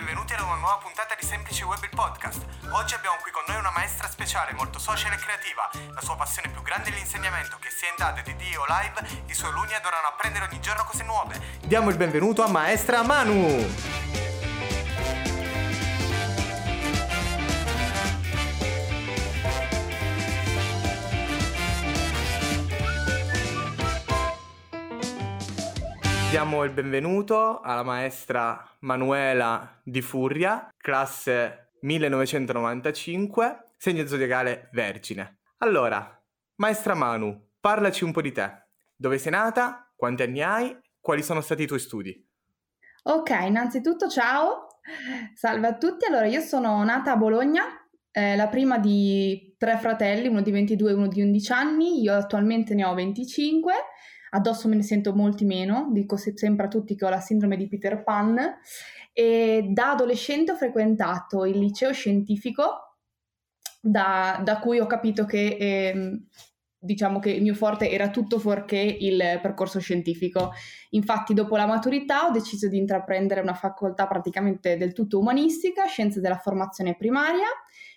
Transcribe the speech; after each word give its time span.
benvenuti 0.00 0.32
ad 0.32 0.40
una 0.40 0.54
nuova 0.54 0.78
puntata 0.80 1.14
di 1.14 1.26
Semplice 1.26 1.62
Web 1.64 1.82
il 1.82 1.90
podcast. 1.94 2.40
Oggi 2.72 2.94
abbiamo 2.94 3.16
qui 3.20 3.30
con 3.30 3.42
noi 3.46 3.58
una 3.58 3.70
maestra 3.70 4.08
speciale, 4.08 4.54
molto 4.54 4.78
social 4.78 5.12
e 5.12 5.16
creativa. 5.16 5.68
La 5.92 6.00
sua 6.00 6.16
passione 6.16 6.48
più 6.48 6.62
grande 6.62 6.88
è 6.88 6.92
l'insegnamento, 6.94 7.58
che 7.60 7.68
sia 7.68 7.88
in 7.88 7.96
DAD, 7.98 8.22
DD 8.22 8.56
o 8.56 8.64
live, 8.64 9.24
i 9.26 9.34
suoi 9.34 9.50
alunni 9.50 9.74
adorano 9.74 10.08
apprendere 10.08 10.46
ogni 10.46 10.60
giorno 10.60 10.84
cose 10.84 11.04
nuove. 11.04 11.38
Diamo 11.60 11.90
il 11.90 11.98
benvenuto 11.98 12.42
a 12.42 12.48
maestra 12.48 13.02
Manu! 13.02 14.29
Diamo 26.30 26.62
il 26.62 26.70
benvenuto 26.70 27.58
alla 27.58 27.82
maestra 27.82 28.64
Manuela 28.82 29.80
Di 29.82 30.00
Furia, 30.00 30.72
classe 30.76 31.72
1995, 31.80 33.64
segno 33.76 34.06
zodiacale 34.06 34.68
Vergine. 34.70 35.40
Allora, 35.58 36.22
maestra 36.54 36.94
Manu, 36.94 37.48
parlaci 37.58 38.04
un 38.04 38.12
po' 38.12 38.20
di 38.20 38.30
te. 38.30 38.68
Dove 38.94 39.18
sei 39.18 39.32
nata? 39.32 39.92
Quanti 39.96 40.22
anni 40.22 40.40
hai? 40.40 40.78
Quali 41.00 41.24
sono 41.24 41.40
stati 41.40 41.64
i 41.64 41.66
tuoi 41.66 41.80
studi? 41.80 42.28
Ok, 43.02 43.30
innanzitutto 43.30 44.08
ciao, 44.08 44.78
salve 45.34 45.66
a 45.66 45.76
tutti. 45.76 46.04
Allora, 46.04 46.26
io 46.26 46.42
sono 46.42 46.84
nata 46.84 47.10
a 47.10 47.16
Bologna, 47.16 47.64
eh, 48.12 48.36
la 48.36 48.46
prima 48.46 48.78
di 48.78 49.56
tre 49.58 49.78
fratelli, 49.78 50.28
uno 50.28 50.42
di 50.42 50.52
22 50.52 50.90
e 50.90 50.94
uno 50.94 51.08
di 51.08 51.22
11 51.22 51.52
anni, 51.52 52.00
io 52.00 52.14
attualmente 52.14 52.74
ne 52.74 52.84
ho 52.84 52.94
25 52.94 53.72
addosso 54.30 54.68
me 54.68 54.76
ne 54.76 54.82
sento 54.82 55.14
molti 55.14 55.44
meno, 55.44 55.88
dico 55.90 56.16
sempre 56.16 56.66
a 56.66 56.68
tutti 56.68 56.94
che 56.94 57.04
ho 57.04 57.08
la 57.08 57.20
sindrome 57.20 57.56
di 57.56 57.68
Peter 57.68 58.02
Pan 58.02 58.38
e 59.12 59.66
da 59.70 59.90
adolescente 59.90 60.52
ho 60.52 60.56
frequentato 60.56 61.44
il 61.44 61.58
liceo 61.58 61.92
scientifico 61.92 62.96
da, 63.80 64.40
da 64.44 64.58
cui 64.58 64.78
ho 64.78 64.86
capito 64.86 65.24
che 65.24 65.56
eh, 65.58 66.20
diciamo 66.78 67.18
che 67.18 67.30
il 67.30 67.42
mio 67.42 67.54
forte 67.54 67.90
era 67.90 68.10
tutto 68.10 68.38
fuorché 68.38 68.78
il 68.78 69.38
percorso 69.42 69.80
scientifico. 69.80 70.52
Infatti 70.90 71.34
dopo 71.34 71.56
la 71.56 71.66
maturità 71.66 72.26
ho 72.26 72.30
deciso 72.30 72.68
di 72.68 72.78
intraprendere 72.78 73.40
una 73.40 73.54
facoltà 73.54 74.06
praticamente 74.06 74.76
del 74.76 74.92
tutto 74.92 75.18
umanistica, 75.18 75.86
scienze 75.86 76.20
della 76.20 76.38
formazione 76.38 76.96
primaria, 76.96 77.46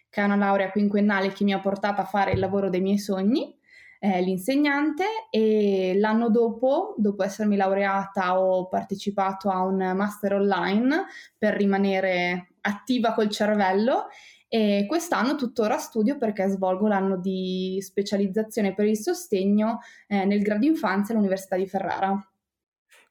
che 0.09 0.21
è 0.21 0.25
una 0.25 0.35
laurea 0.35 0.71
quinquennale 0.71 1.31
che 1.31 1.43
mi 1.43 1.53
ha 1.53 1.59
portato 1.59 2.01
a 2.01 2.05
fare 2.05 2.31
il 2.31 2.39
lavoro 2.39 2.69
dei 2.69 2.81
miei 2.81 2.99
sogni 2.99 3.57
eh, 4.03 4.21
l'insegnante 4.21 5.05
e 5.29 5.93
l'anno 5.95 6.29
dopo, 6.29 6.93
dopo 6.97 7.23
essermi 7.23 7.55
laureata, 7.55 8.37
ho 8.37 8.67
partecipato 8.67 9.49
a 9.49 9.63
un 9.63 9.77
master 9.95 10.33
online 10.33 11.05
per 11.37 11.53
rimanere 11.53 12.55
attiva 12.59 13.13
col 13.13 13.29
cervello 13.29 14.07
e 14.49 14.85
quest'anno 14.89 15.35
tuttora 15.35 15.77
studio 15.77 16.17
perché 16.17 16.49
svolgo 16.49 16.87
l'anno 16.87 17.15
di 17.15 17.77
specializzazione 17.79 18.73
per 18.73 18.87
il 18.87 18.97
sostegno 18.97 19.79
eh, 20.07 20.25
nel 20.25 20.41
grado 20.41 20.65
infanzia 20.65 21.13
all'Università 21.15 21.55
di 21.55 21.65
Ferrara. 21.65 22.32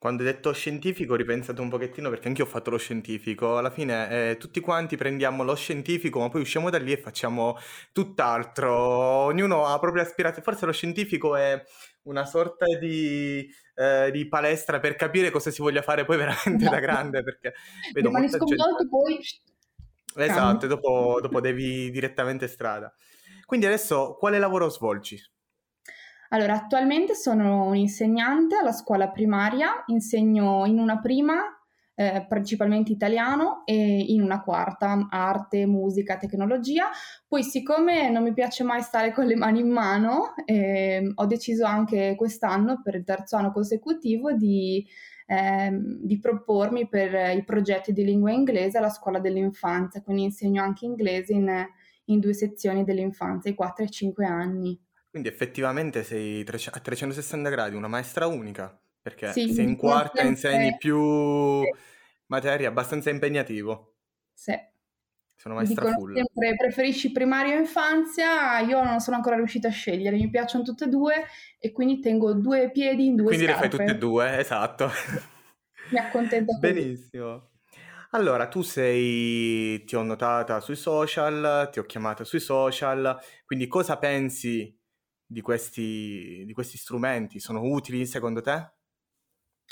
Quando 0.03 0.25
hai 0.25 0.33
detto 0.33 0.53
scientifico 0.53 1.13
ho 1.13 1.17
ripensato 1.17 1.63
un 1.63 1.69
pochettino 1.69 2.11
perché 2.11 2.27
anche 2.27 2.41
io 2.41 2.49
ho 2.49 2.51
fatto 2.51 2.71
lo 2.71 2.77
scientifico. 2.77 3.57
Alla 3.57 3.71
fine 3.71 4.31
eh, 4.31 4.37
tutti 4.37 4.59
quanti 4.59 4.97
prendiamo 4.97 5.45
lo 5.45 5.55
scientifico, 5.55 6.19
ma 6.19 6.29
poi 6.29 6.41
usciamo 6.41 6.71
da 6.71 6.79
lì 6.79 6.91
e 6.91 6.97
facciamo 6.97 7.57
tutt'altro. 7.93 8.75
Ognuno 8.77 9.65
ha 9.65 9.79
proprio 9.79 10.03
aspirato. 10.03 10.43
Forse 10.43 10.67
lo 10.67 10.73
scientifico 10.73 11.37
è 11.37 11.63
una 12.03 12.25
sorta 12.25 12.67
di, 12.81 13.49
eh, 13.77 14.11
di, 14.11 14.27
palestra 14.27 14.81
per 14.81 14.97
capire 14.97 15.31
cosa 15.31 15.53
si 15.53 15.63
voglia 15.63 15.83
fare 15.83 16.05
poi 16.05 16.17
veramente 16.17 16.65
no. 16.65 16.71
da 16.71 16.81
grande. 16.83 17.23
Perché 17.23 17.55
vedo 17.93 18.09
Rimani 18.09 18.29
molta 18.29 18.45
gente... 18.45 18.89
poi... 18.91 19.21
Esatto, 20.17 20.67
dopo, 20.67 21.21
dopo 21.23 21.41
devi 21.41 21.93
direttamente 21.93 22.49
strada. 22.49 22.93
Quindi 23.47 23.67
adesso 23.67 24.17
quale 24.19 24.41
lavoro 24.41 24.69
svolgi? 24.69 25.17
Allora, 26.33 26.55
attualmente 26.55 27.15
sono 27.15 27.67
un'insegnante 27.67 28.57
alla 28.57 28.73
scuola 28.73 29.11
primaria, 29.11 29.85
insegno 29.89 30.65
in 30.65 30.79
una 30.79 30.99
prima 30.99 31.43
eh, 31.95 32.25
principalmente 32.27 32.91
italiano 32.91 33.67
e 33.67 33.75
in 33.75 34.23
una 34.23 34.43
quarta 34.43 35.09
arte, 35.11 35.67
musica, 35.67 36.17
tecnologia. 36.17 36.89
Poi 37.29 37.43
siccome 37.43 38.09
non 38.09 38.23
mi 38.23 38.33
piace 38.33 38.65
mai 38.65 38.81
stare 38.81 39.13
con 39.13 39.27
le 39.27 39.37
mani 39.37 39.61
in 39.61 39.69
mano, 39.69 40.33
eh, 40.47 41.13
ho 41.15 41.27
deciso 41.27 41.67
anche 41.67 42.15
quest'anno, 42.17 42.81
per 42.83 42.95
il 42.95 43.05
terzo 43.05 43.37
anno 43.37 43.53
consecutivo, 43.53 44.33
di, 44.33 44.87
eh, 45.27 45.71
di 46.01 46.19
propormi 46.19 46.89
per 46.89 47.37
i 47.37 47.45
progetti 47.45 47.93
di 47.93 48.05
lingua 48.05 48.33
inglese 48.33 48.79
alla 48.79 48.89
scuola 48.89 49.19
dell'infanzia, 49.19 50.01
quindi 50.01 50.23
insegno 50.23 50.63
anche 50.63 50.87
inglese 50.87 51.35
in, 51.35 51.67
in 52.07 52.21
due 52.21 52.33
sezioni 52.33 52.85
dell'infanzia, 52.85 53.51
i 53.51 53.55
4 53.55 53.85
e 53.85 53.91
5 53.91 54.25
anni. 54.25 54.81
Quindi 55.13 55.29
effettivamente 55.29 56.05
sei 56.05 56.41
a 56.41 56.81
360 56.81 57.51
gradi 57.51 57.77
una 57.77 57.87
maestra 57.87 58.27
unica, 58.27 58.75
perché 59.03 59.31
sì, 59.31 59.53
se 59.53 59.61
in 59.61 59.77
quarta 59.77 60.23
insegni 60.23 60.75
più 60.79 61.61
materie 62.29 62.67
abbastanza 62.67 63.11
impegnativo. 63.11 63.97
Sì. 64.33 64.55
Sono 65.37 65.57
maestra 65.57 65.85
Dicono 65.85 65.99
full. 65.99 66.15
sempre 66.15 66.55
preferisci 66.57 67.13
primaria 67.13 67.57
o 67.57 67.59
infanzia, 67.59 68.61
io 68.61 68.83
non 68.83 69.01
sono 69.01 69.17
ancora 69.17 69.37
riuscita 69.37 69.69
a 69.69 69.71
scegliere, 69.71 70.17
mi 70.17 70.31
piacciono 70.31 70.65
tutte 70.65 70.85
e 70.85 70.89
due 70.89 71.27
e 71.59 71.73
quindi 71.73 72.01
tengo 72.01 72.33
due 72.33 72.71
piedi 72.71 73.05
in 73.05 73.17
due 73.17 73.27
quindi. 73.27 73.45
Quindi 73.45 73.47
le 73.47 73.55
fai 73.55 73.69
tutte 73.69 73.91
e 73.91 73.99
due, 73.99 74.39
esatto. 74.39 74.91
Mi 75.91 75.99
accontento. 75.99 76.57
Benissimo. 76.59 77.51
Allora, 78.13 78.49
tu 78.49 78.63
sei, 78.63 79.85
ti 79.85 79.95
ho 79.95 80.03
notata 80.03 80.61
sui 80.61 80.77
social, 80.77 81.69
ti 81.71 81.81
ho 81.81 81.85
chiamata 81.85 82.25
sui 82.25 82.41
social, 82.41 83.19
quindi 83.45 83.67
cosa 83.67 83.99
pensi 83.99 84.75
di 85.33 85.41
questi, 85.41 86.45
di 86.47 86.53
questi 86.53 86.77
strumenti 86.77 87.41
sono 87.41 87.63
utili 87.63 88.07
secondo 88.07 88.41
te? 88.41 88.71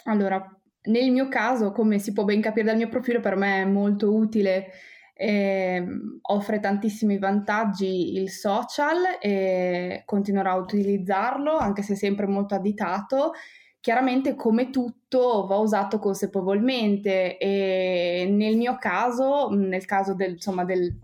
Allora, 0.04 0.44
nel 0.82 1.10
mio 1.10 1.28
caso, 1.28 1.72
come 1.72 1.98
si 1.98 2.12
può 2.12 2.24
ben 2.24 2.40
capire 2.40 2.66
dal 2.66 2.76
mio 2.76 2.88
profilo, 2.88 3.20
per 3.20 3.36
me 3.36 3.62
è 3.62 3.64
molto 3.66 4.14
utile, 4.14 4.70
eh, 5.14 5.84
offre 6.22 6.60
tantissimi 6.60 7.18
vantaggi 7.18 8.14
il 8.16 8.30
social 8.30 9.18
e 9.20 10.02
continuerò 10.06 10.52
a 10.52 10.56
utilizzarlo, 10.56 11.58
anche 11.58 11.82
se 11.82 11.94
sempre 11.94 12.26
molto 12.26 12.54
additato. 12.54 13.32
Chiaramente, 13.80 14.34
come 14.34 14.70
tutto, 14.70 15.46
va 15.46 15.56
usato 15.56 15.98
consapevolmente 15.98 17.36
e 17.38 18.26
nel 18.30 18.56
mio 18.56 18.76
caso, 18.78 19.50
nel 19.50 19.84
caso 19.84 20.14
del, 20.14 20.32
insomma, 20.32 20.64
del, 20.64 20.94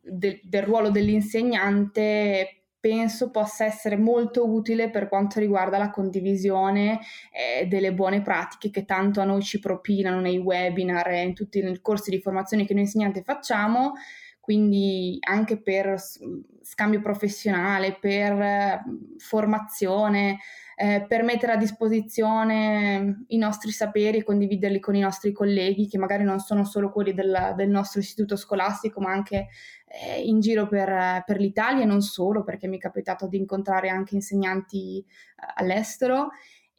del, 0.00 0.40
del 0.42 0.62
ruolo 0.62 0.90
dell'insegnante, 0.90 2.57
penso 2.80 3.30
possa 3.30 3.64
essere 3.64 3.96
molto 3.96 4.48
utile 4.48 4.90
per 4.90 5.08
quanto 5.08 5.40
riguarda 5.40 5.78
la 5.78 5.90
condivisione 5.90 7.00
eh, 7.32 7.66
delle 7.66 7.92
buone 7.92 8.22
pratiche 8.22 8.70
che 8.70 8.84
tanto 8.84 9.20
a 9.20 9.24
noi 9.24 9.42
ci 9.42 9.58
propinano 9.58 10.20
nei 10.20 10.38
webinar 10.38 11.08
e 11.08 11.22
in 11.22 11.34
tutti 11.34 11.58
i 11.58 11.80
corsi 11.80 12.10
di 12.10 12.20
formazione 12.20 12.64
che 12.64 12.74
noi 12.74 12.82
insegnanti 12.84 13.22
facciamo, 13.22 13.94
quindi 14.40 15.18
anche 15.20 15.60
per 15.60 15.96
scambio 16.62 17.00
professionale, 17.00 17.98
per 17.98 18.32
eh, 18.40 18.82
formazione, 19.18 20.38
eh, 20.80 21.04
per 21.08 21.24
mettere 21.24 21.52
a 21.52 21.56
disposizione 21.56 23.24
i 23.28 23.36
nostri 23.36 23.72
saperi 23.72 24.18
e 24.18 24.22
condividerli 24.22 24.78
con 24.78 24.94
i 24.94 25.00
nostri 25.00 25.32
colleghi 25.32 25.88
che 25.88 25.98
magari 25.98 26.22
non 26.22 26.38
sono 26.38 26.64
solo 26.64 26.92
quelli 26.92 27.12
del, 27.12 27.54
del 27.56 27.68
nostro 27.68 28.00
istituto 28.00 28.36
scolastico 28.36 29.00
ma 29.00 29.10
anche 29.10 29.48
eh, 29.88 30.22
in 30.22 30.40
giro 30.40 30.68
per, 30.68 31.22
per, 31.24 31.38
l'Italia 31.38 31.82
e 31.82 31.86
non 31.86 32.02
solo 32.02 32.44
perché 32.44 32.68
mi 32.68 32.76
è 32.76 32.80
capitato 32.80 33.26
di 33.26 33.38
incontrare 33.38 33.88
anche 33.88 34.14
insegnanti 34.14 34.98
eh, 34.98 35.04
all'estero 35.56 36.28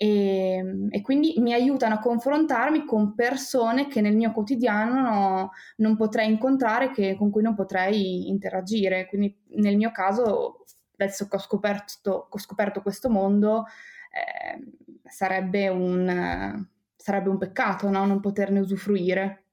e, 0.01 0.87
e, 0.91 1.01
quindi 1.01 1.33
mi 1.39 1.51
aiutano 1.51 1.95
a 1.95 1.99
confrontarmi 1.99 2.85
con 2.85 3.15
persone 3.15 3.87
che 3.87 3.99
nel 3.99 4.15
mio 4.15 4.31
quotidiano 4.31 5.01
no, 5.01 5.51
non 5.75 5.97
potrei 5.97 6.31
incontrare, 6.31 6.89
che, 6.91 7.17
con 7.17 7.29
cui 7.29 7.41
non 7.41 7.53
potrei 7.53 8.29
interagire. 8.29 9.07
Quindi 9.07 9.37
nel 9.55 9.75
mio 9.75 9.91
caso, 9.91 10.63
adesso 10.93 11.27
che 11.27 11.35
ho 11.35 11.39
scoperto, 11.39 12.27
ho 12.29 12.39
scoperto 12.39 12.81
questo 12.81 13.09
mondo, 13.09 13.65
eh, 14.13 15.01
sarebbe, 15.03 15.67
un, 15.67 16.65
sarebbe, 16.95 17.27
un, 17.27 17.37
peccato 17.37 17.89
no? 17.89 18.05
non 18.05 18.21
poterne 18.21 18.61
usufruire. 18.61 19.47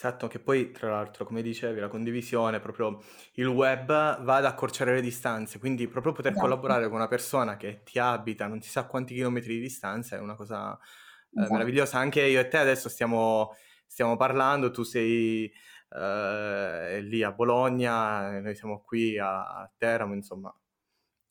Esatto, 0.00 0.28
che 0.28 0.38
poi 0.38 0.70
tra 0.70 0.90
l'altro, 0.90 1.24
come 1.24 1.42
dicevi, 1.42 1.80
la 1.80 1.88
condivisione, 1.88 2.60
proprio 2.60 3.02
il 3.32 3.48
web 3.48 3.88
va 3.88 4.36
ad 4.36 4.44
accorciare 4.44 4.94
le 4.94 5.00
distanze, 5.00 5.58
quindi 5.58 5.88
proprio 5.88 6.12
poter 6.12 6.30
esatto. 6.30 6.46
collaborare 6.46 6.86
con 6.86 6.98
una 6.98 7.08
persona 7.08 7.56
che 7.56 7.82
ti 7.82 7.98
abita 7.98 8.46
non 8.46 8.62
si 8.62 8.70
sa 8.70 8.84
quanti 8.84 9.14
chilometri 9.14 9.54
di 9.54 9.60
distanza 9.60 10.14
è 10.14 10.20
una 10.20 10.36
cosa 10.36 10.78
eh, 10.78 11.40
esatto. 11.40 11.52
meravigliosa. 11.52 11.98
Anche 11.98 12.22
io 12.22 12.38
e 12.38 12.46
te 12.46 12.58
adesso 12.58 12.88
stiamo, 12.88 13.56
stiamo 13.88 14.16
parlando, 14.16 14.70
tu 14.70 14.84
sei 14.84 15.52
eh, 15.90 17.00
lì 17.00 17.24
a 17.24 17.32
Bologna, 17.32 18.38
noi 18.38 18.54
siamo 18.54 18.80
qui 18.82 19.18
a, 19.18 19.48
a 19.48 19.70
Teramo, 19.76 20.14
insomma, 20.14 20.54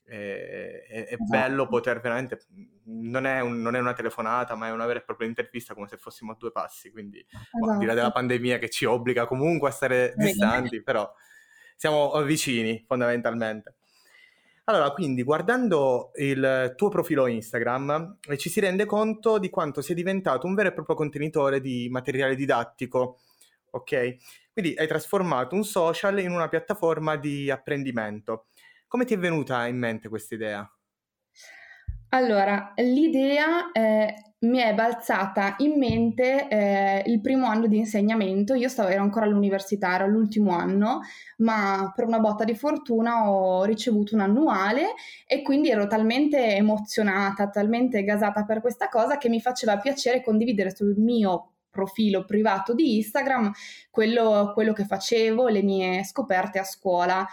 è, 0.07 0.85
è, 0.87 1.05
è 1.05 1.13
esatto. 1.13 1.23
bello 1.25 1.67
poter 1.67 1.99
veramente, 1.99 2.39
non 2.85 3.25
è, 3.25 3.41
un, 3.41 3.61
non 3.61 3.75
è, 3.75 3.79
una 3.79 3.93
telefonata, 3.93 4.55
ma 4.55 4.67
è 4.67 4.71
una 4.71 4.85
vera 4.85 4.99
e 4.99 5.03
propria 5.03 5.27
intervista 5.27 5.73
come 5.73 5.87
se 5.87 5.97
fossimo 5.97 6.31
a 6.31 6.35
due 6.39 6.51
passi, 6.51 6.91
quindi 6.91 7.19
esatto. 7.19 7.71
al 7.71 7.77
di 7.77 7.85
là 7.85 7.93
della 7.93 8.07
esatto. 8.07 8.19
pandemia 8.19 8.57
che 8.57 8.69
ci 8.69 8.85
obbliga 8.85 9.27
comunque 9.27 9.69
a 9.69 9.71
stare 9.71 10.13
distanti, 10.15 10.81
però 10.81 11.11
siamo 11.75 12.21
vicini 12.23 12.83
fondamentalmente. 12.87 13.75
Allora, 14.69 14.91
quindi 14.91 15.23
guardando 15.23 16.11
il 16.15 16.73
tuo 16.75 16.89
profilo 16.89 17.27
Instagram 17.27 18.17
eh, 18.27 18.37
ci 18.37 18.49
si 18.49 18.59
rende 18.59 18.85
conto 18.85 19.37
di 19.37 19.49
quanto 19.49 19.81
sia 19.81 19.95
diventato 19.95 20.45
un 20.45 20.55
vero 20.55 20.69
e 20.69 20.73
proprio 20.73 20.95
contenitore 20.95 21.61
di 21.61 21.87
materiale 21.89 22.35
didattico, 22.35 23.19
ok? 23.71 24.15
Quindi 24.51 24.75
hai 24.77 24.87
trasformato 24.87 25.55
un 25.55 25.63
social 25.63 26.19
in 26.19 26.31
una 26.31 26.49
piattaforma 26.49 27.15
di 27.15 27.49
apprendimento. 27.49 28.47
Come 28.87 29.03
ti 29.03 29.13
è 29.13 29.17
venuta 29.17 29.67
in 29.67 29.77
mente 29.77 30.07
questa 30.07 30.35
idea? 30.35 30.71
Allora, 32.09 32.71
l'idea 32.77 33.69
eh, 33.73 34.13
mi 34.39 34.59
è 34.59 34.73
balzata 34.73 35.55
in 35.57 35.77
mente 35.77 36.47
eh, 36.47 37.03
il 37.05 37.19
primo 37.19 37.47
anno 37.47 37.67
di 37.67 37.77
insegnamento. 37.77 38.53
Io 38.53 38.69
stavo, 38.69 38.87
ero 38.87 39.01
ancora 39.01 39.25
all'università, 39.25 39.93
era 39.93 40.05
l'ultimo 40.05 40.51
anno, 40.51 41.01
ma 41.39 41.91
per 41.93 42.05
una 42.05 42.19
botta 42.19 42.45
di 42.45 42.55
fortuna 42.55 43.29
ho 43.29 43.65
ricevuto 43.65 44.15
un 44.15 44.21
annuale 44.21 44.93
e 45.25 45.41
quindi 45.41 45.69
ero 45.69 45.85
talmente 45.87 46.55
emozionata, 46.55 47.49
talmente 47.49 48.03
gasata 48.05 48.45
per 48.45 48.61
questa 48.61 48.87
cosa 48.87 49.17
che 49.17 49.27
mi 49.27 49.41
faceva 49.41 49.77
piacere 49.77 50.23
condividere 50.23 50.73
sul 50.73 50.95
mio 50.97 51.55
profilo 51.69 52.23
privato 52.23 52.73
di 52.73 52.95
Instagram 52.95 53.51
quello, 53.91 54.51
quello 54.53 54.71
che 54.71 54.85
facevo, 54.85 55.49
le 55.49 55.61
mie 55.61 56.03
scoperte 56.05 56.57
a 56.57 56.63
scuola 56.63 57.27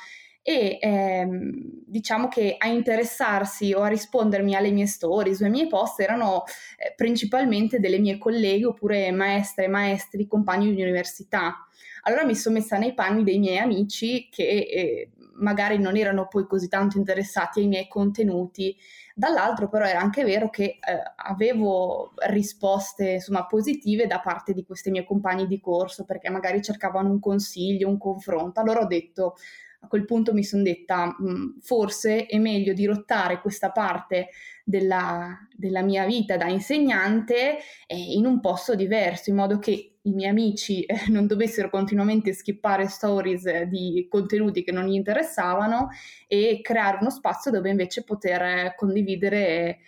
e 0.47 0.77
ehm, 0.79 1.85
diciamo 1.87 2.29
che 2.29 2.57
a 2.59 2.69
interessarsi 2.69 3.73
o 3.73 3.81
a 3.81 3.89
rispondermi 3.89 4.55
alle 4.55 4.73
mie 4.73 4.87
stories 4.87 5.41
o 5.41 5.45
ai 5.45 5.51
miei 5.51 5.69
post 5.69 6.01
erano 6.01 6.45
eh, 6.77 6.93
principalmente 6.95 7.81
delle 7.81 7.99
mie 7.99 8.19
colleghe 8.19 8.67
oppure 8.67 9.11
maestre 9.11 9.69
maestri, 9.69 10.27
compagni 10.27 10.75
di 10.75 10.83
università. 10.83 11.67
Allora 12.03 12.27
mi 12.27 12.35
sono 12.35 12.57
messa 12.57 12.77
nei 12.77 12.93
panni 12.93 13.25
dei 13.25 13.39
miei 13.39 13.57
amici 13.57 14.29
che 14.31 14.43
eh, 14.43 15.11
magari 15.37 15.79
non 15.79 15.97
erano 15.97 16.29
poi 16.29 16.47
così 16.47 16.69
tanto 16.69 16.99
interessati 16.99 17.61
ai 17.61 17.67
miei 17.67 17.89
contenuti. 17.89 18.77
Dall'altro 19.15 19.71
però 19.71 19.87
era 19.87 20.01
anche 20.01 20.25
vero 20.25 20.51
che 20.51 20.65
eh, 20.65 20.79
avevo 21.17 22.13
risposte 22.29 23.13
insomma 23.13 23.47
positive 23.47 24.07
da 24.07 24.21
parte 24.21 24.53
di 24.53 24.63
questi 24.67 24.91
miei 24.91 25.07
compagni 25.07 25.47
di 25.47 25.59
corso 25.59 26.05
perché 26.05 26.29
magari 26.29 26.61
cercavano 26.61 27.09
un 27.09 27.19
consiglio, 27.19 27.89
un 27.89 27.97
confronto. 27.97 28.61
Allora 28.61 28.81
ho 28.81 28.87
detto 28.87 29.37
a 29.85 29.89
quel 29.89 30.05
punto 30.05 30.33
mi 30.33 30.43
sono 30.43 30.63
detta 30.63 31.15
mh, 31.19 31.61
forse 31.61 32.27
è 32.27 32.39
meglio 32.39 32.73
dirottare 32.73 33.41
questa 33.41 33.71
parte 33.71 34.31
della, 34.65 35.47
della 35.55 35.83
mia 35.83 36.07
vita 36.07 36.37
da 36.37 36.49
insegnante 36.49 37.59
eh, 37.87 37.97
in 37.97 38.27
un 38.27 38.41
posto 38.41 38.75
diverso, 38.75 39.31
in 39.31 39.37
modo 39.37 39.59
che 39.59 39.97
i 40.01 40.13
miei 40.13 40.31
amici 40.31 40.83
eh, 40.85 41.05
non 41.11 41.27
dovessero 41.27 41.71
continuamente 41.71 42.33
skippare 42.33 42.89
stories 42.89 43.47
eh, 43.47 43.67
di 43.69 44.07
contenuti 44.11 44.65
che 44.65 44.73
non 44.73 44.87
gli 44.87 44.95
interessavano 44.95 45.91
e 46.27 46.61
creare 46.63 46.99
uno 47.01 47.11
spazio 47.11 47.51
dove 47.51 47.71
invece 47.71 48.05
poter 48.05 48.75
condividere 48.75 49.81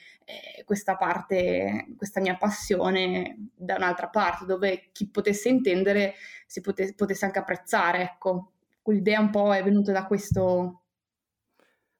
questa 0.64 0.96
parte, 0.96 1.86
questa 1.96 2.20
mia 2.20 2.36
passione 2.36 3.50
da 3.54 3.76
un'altra 3.76 4.08
parte, 4.08 4.44
dove 4.44 4.88
chi 4.90 5.08
potesse 5.08 5.48
intendere 5.48 6.14
si 6.46 6.60
potesse, 6.60 6.94
potesse 6.94 7.24
anche 7.24 7.38
apprezzare, 7.38 8.02
ecco 8.02 8.50
l'idea 8.92 9.20
un 9.20 9.30
po' 9.30 9.54
è 9.54 9.62
venuta 9.62 9.92
da 9.92 10.06
questo... 10.06 10.82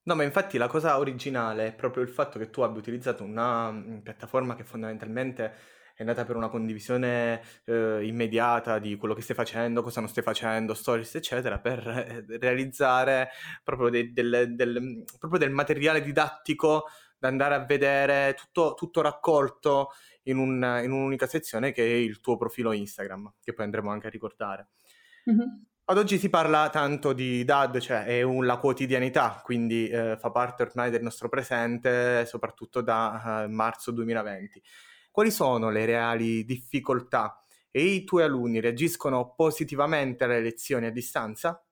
No, 0.03 0.15
ma 0.15 0.23
infatti 0.23 0.57
la 0.57 0.69
cosa 0.69 0.99
originale 0.99 1.67
è 1.67 1.75
proprio 1.75 2.03
il 2.05 2.09
fatto 2.09 2.39
che 2.39 2.49
tu 2.51 2.61
abbia 2.61 2.79
utilizzato 2.79 3.25
una 3.25 3.73
mm, 3.73 3.99
piattaforma 3.99 4.55
che 4.55 4.63
fondamentalmente 4.63 5.53
è 5.97 6.05
nata 6.05 6.25
per 6.25 6.37
una 6.37 6.49
condivisione 6.49 7.41
eh, 7.65 8.07
immediata 8.07 8.79
di 8.79 8.97
quello 8.97 9.15
che 9.15 9.23
stai 9.23 9.35
facendo, 9.35 9.83
cosa 9.83 10.01
non 10.01 10.11
stai 10.11 10.23
facendo, 10.23 10.75
stories, 10.75 11.15
eccetera, 11.15 11.59
per 11.59 11.89
eh, 11.89 12.39
realizzare 12.39 13.31
proprio, 13.65 13.89
de- 13.89 14.13
del, 14.13 14.55
del, 14.55 14.79
mm, 14.81 15.03
proprio, 15.19 15.41
del, 15.41 15.51
materiale 15.51 16.03
didattico 16.03 16.85
da 17.19 17.29
andare 17.29 17.55
a 17.55 17.65
vedere 17.65 18.35
tutto, 18.35 18.75
tutto 18.75 19.01
raccolto 19.01 19.93
in, 20.25 20.37
un, 20.37 20.81
in, 20.85 20.93
un'unica 20.93 21.27
sezione 21.27 21.73
che 21.73 21.83
è 21.83 21.95
il 21.95 22.21
tuo 22.21 22.37
profilo 22.37 22.73
Instagram, 22.73 23.37
che 23.43 23.55
poi 23.55 23.65
andremo 23.65 23.91
anche 23.91 24.09
a 24.09 24.11
ricordare. 24.11 24.69
Mm-hmm. 25.31 25.49
Ad 25.89 25.99
oggi 25.99 26.19
si 26.19 26.29
parla 26.29 26.69
tanto 26.69 27.13
di 27.13 27.45
DAD, 27.45 27.79
cioè 27.79 28.03
è 28.07 28.23
un, 28.23 28.45
la 28.45 28.57
quotidianità, 28.57 29.41
quindi 29.45 29.89
eh, 29.89 30.17
fa 30.19 30.33
parte 30.33 30.65
ormai 30.65 30.91
del 30.91 31.01
nostro 31.01 31.29
presente, 31.29 32.27
soprattutto 32.27 32.81
da 32.81 33.45
eh, 33.45 33.47
marzo 33.47 33.93
2020. 33.93 34.61
Quali 35.13 35.31
sono 35.31 35.71
le 35.71 35.85
reali 35.85 36.45
difficoltà 36.45 37.41
e 37.71 37.85
i 37.85 38.03
tuoi 38.03 38.25
alunni 38.25 38.59
reagiscono 38.59 39.35
positivamente 39.37 40.25
alle 40.25 40.41
lezioni 40.41 40.87
a 40.87 40.91
distanza? 40.91 41.65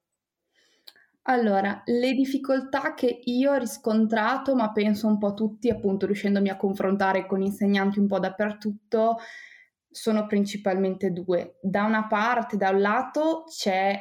Allora, 1.23 1.83
le 1.85 2.13
difficoltà 2.13 2.95
che 2.95 3.21
io 3.25 3.51
ho 3.51 3.59
riscontrato, 3.59 4.55
ma 4.55 4.71
penso 4.71 5.09
un 5.09 5.19
po' 5.19 5.35
tutti, 5.35 5.71
appunto 5.71 6.07
riuscendomi 6.07 6.51
a 6.51 6.57
confrontare 6.57 7.27
con 7.27 7.43
insegnanti 7.43 7.99
un 7.99 8.07
po' 8.07 8.21
dappertutto, 8.21 9.17
sono 9.94 10.26
principalmente 10.26 11.12
due. 11.12 11.58
Da 11.62 11.85
una 11.85 12.06
parte, 12.06 12.56
da 12.56 12.70
un 12.70 12.81
lato, 12.81 13.44
c'è 13.46 14.00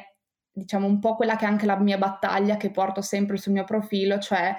diciamo 0.50 0.86
un 0.86 0.98
po' 1.00 1.16
quella 1.16 1.36
che 1.36 1.44
è 1.44 1.48
anche 1.48 1.66
la 1.66 1.78
mia 1.78 1.98
battaglia 1.98 2.56
che 2.56 2.70
porto 2.70 3.00
sempre 3.00 3.36
sul 3.36 3.52
mio 3.52 3.64
profilo, 3.64 4.18
cioè 4.18 4.54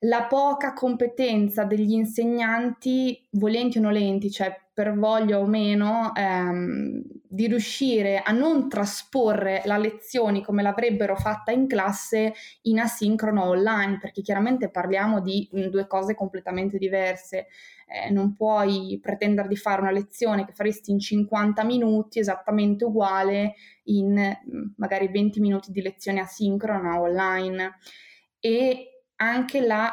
la 0.00 0.26
poca 0.26 0.72
competenza 0.72 1.64
degli 1.64 1.92
insegnanti, 1.92 3.26
volenti 3.32 3.78
o 3.78 3.80
nolenti, 3.80 4.30
cioè 4.30 4.54
per 4.74 4.92
voglia 4.98 5.38
o 5.38 5.46
meno, 5.46 6.12
ehm, 6.16 7.00
di 7.28 7.46
riuscire 7.46 8.20
a 8.20 8.32
non 8.32 8.68
trasporre 8.68 9.62
la 9.66 9.76
lezione 9.76 10.42
come 10.42 10.62
l'avrebbero 10.62 11.14
fatta 11.14 11.52
in 11.52 11.68
classe 11.68 12.34
in 12.62 12.80
asincrono 12.80 13.44
online, 13.44 13.98
perché 14.00 14.20
chiaramente 14.20 14.70
parliamo 14.70 15.20
di 15.20 15.48
mh, 15.52 15.66
due 15.66 15.86
cose 15.86 16.16
completamente 16.16 16.76
diverse. 16.76 17.46
Eh, 17.86 18.10
non 18.10 18.34
puoi 18.34 18.98
pretendere 19.00 19.46
di 19.46 19.56
fare 19.56 19.80
una 19.80 19.92
lezione 19.92 20.44
che 20.44 20.52
faresti 20.52 20.90
in 20.90 20.98
50 20.98 21.62
minuti 21.62 22.18
esattamente 22.18 22.84
uguale 22.84 23.54
in 23.84 24.14
mh, 24.14 24.74
magari 24.78 25.06
20 25.08 25.38
minuti 25.38 25.70
di 25.70 25.82
lezione 25.82 26.18
asincrona 26.20 27.00
online. 27.00 27.78
E 28.40 29.04
anche 29.16 29.60
la 29.64 29.92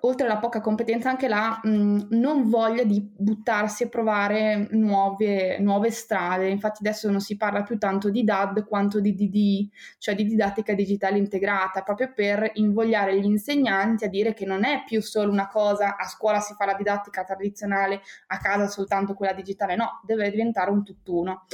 oltre 0.00 0.26
alla 0.26 0.38
poca 0.38 0.60
competenza, 0.60 1.08
anche 1.08 1.26
la 1.26 1.58
mh, 1.62 2.08
non 2.10 2.48
voglia 2.48 2.84
di 2.84 3.00
buttarsi 3.00 3.84
e 3.84 3.88
provare 3.88 4.68
nuove, 4.72 5.58
nuove, 5.58 5.90
strade. 5.90 6.48
Infatti 6.48 6.86
adesso 6.86 7.10
non 7.10 7.20
si 7.20 7.36
parla 7.36 7.62
più 7.62 7.78
tanto 7.78 8.10
di 8.10 8.22
DAD 8.22 8.66
quanto 8.66 9.00
di 9.00 9.14
DD, 9.14 9.68
cioè 9.98 10.14
di 10.14 10.24
didattica 10.24 10.74
digitale 10.74 11.18
integrata, 11.18 11.82
proprio 11.82 12.12
per 12.14 12.50
invogliare 12.54 13.18
gli 13.18 13.24
insegnanti 13.24 14.04
a 14.04 14.08
dire 14.08 14.34
che 14.34 14.44
non 14.44 14.64
è 14.64 14.82
più 14.84 15.00
solo 15.00 15.30
una 15.30 15.48
cosa, 15.48 15.96
a 15.96 16.06
scuola 16.06 16.40
si 16.40 16.54
fa 16.54 16.66
la 16.66 16.74
didattica 16.74 17.24
tradizionale, 17.24 18.02
a 18.28 18.38
casa 18.38 18.66
soltanto 18.68 19.14
quella 19.14 19.32
digitale, 19.32 19.76
no, 19.76 20.00
deve 20.04 20.30
diventare 20.30 20.70
un 20.70 20.84
tutt'uno. 20.84 21.46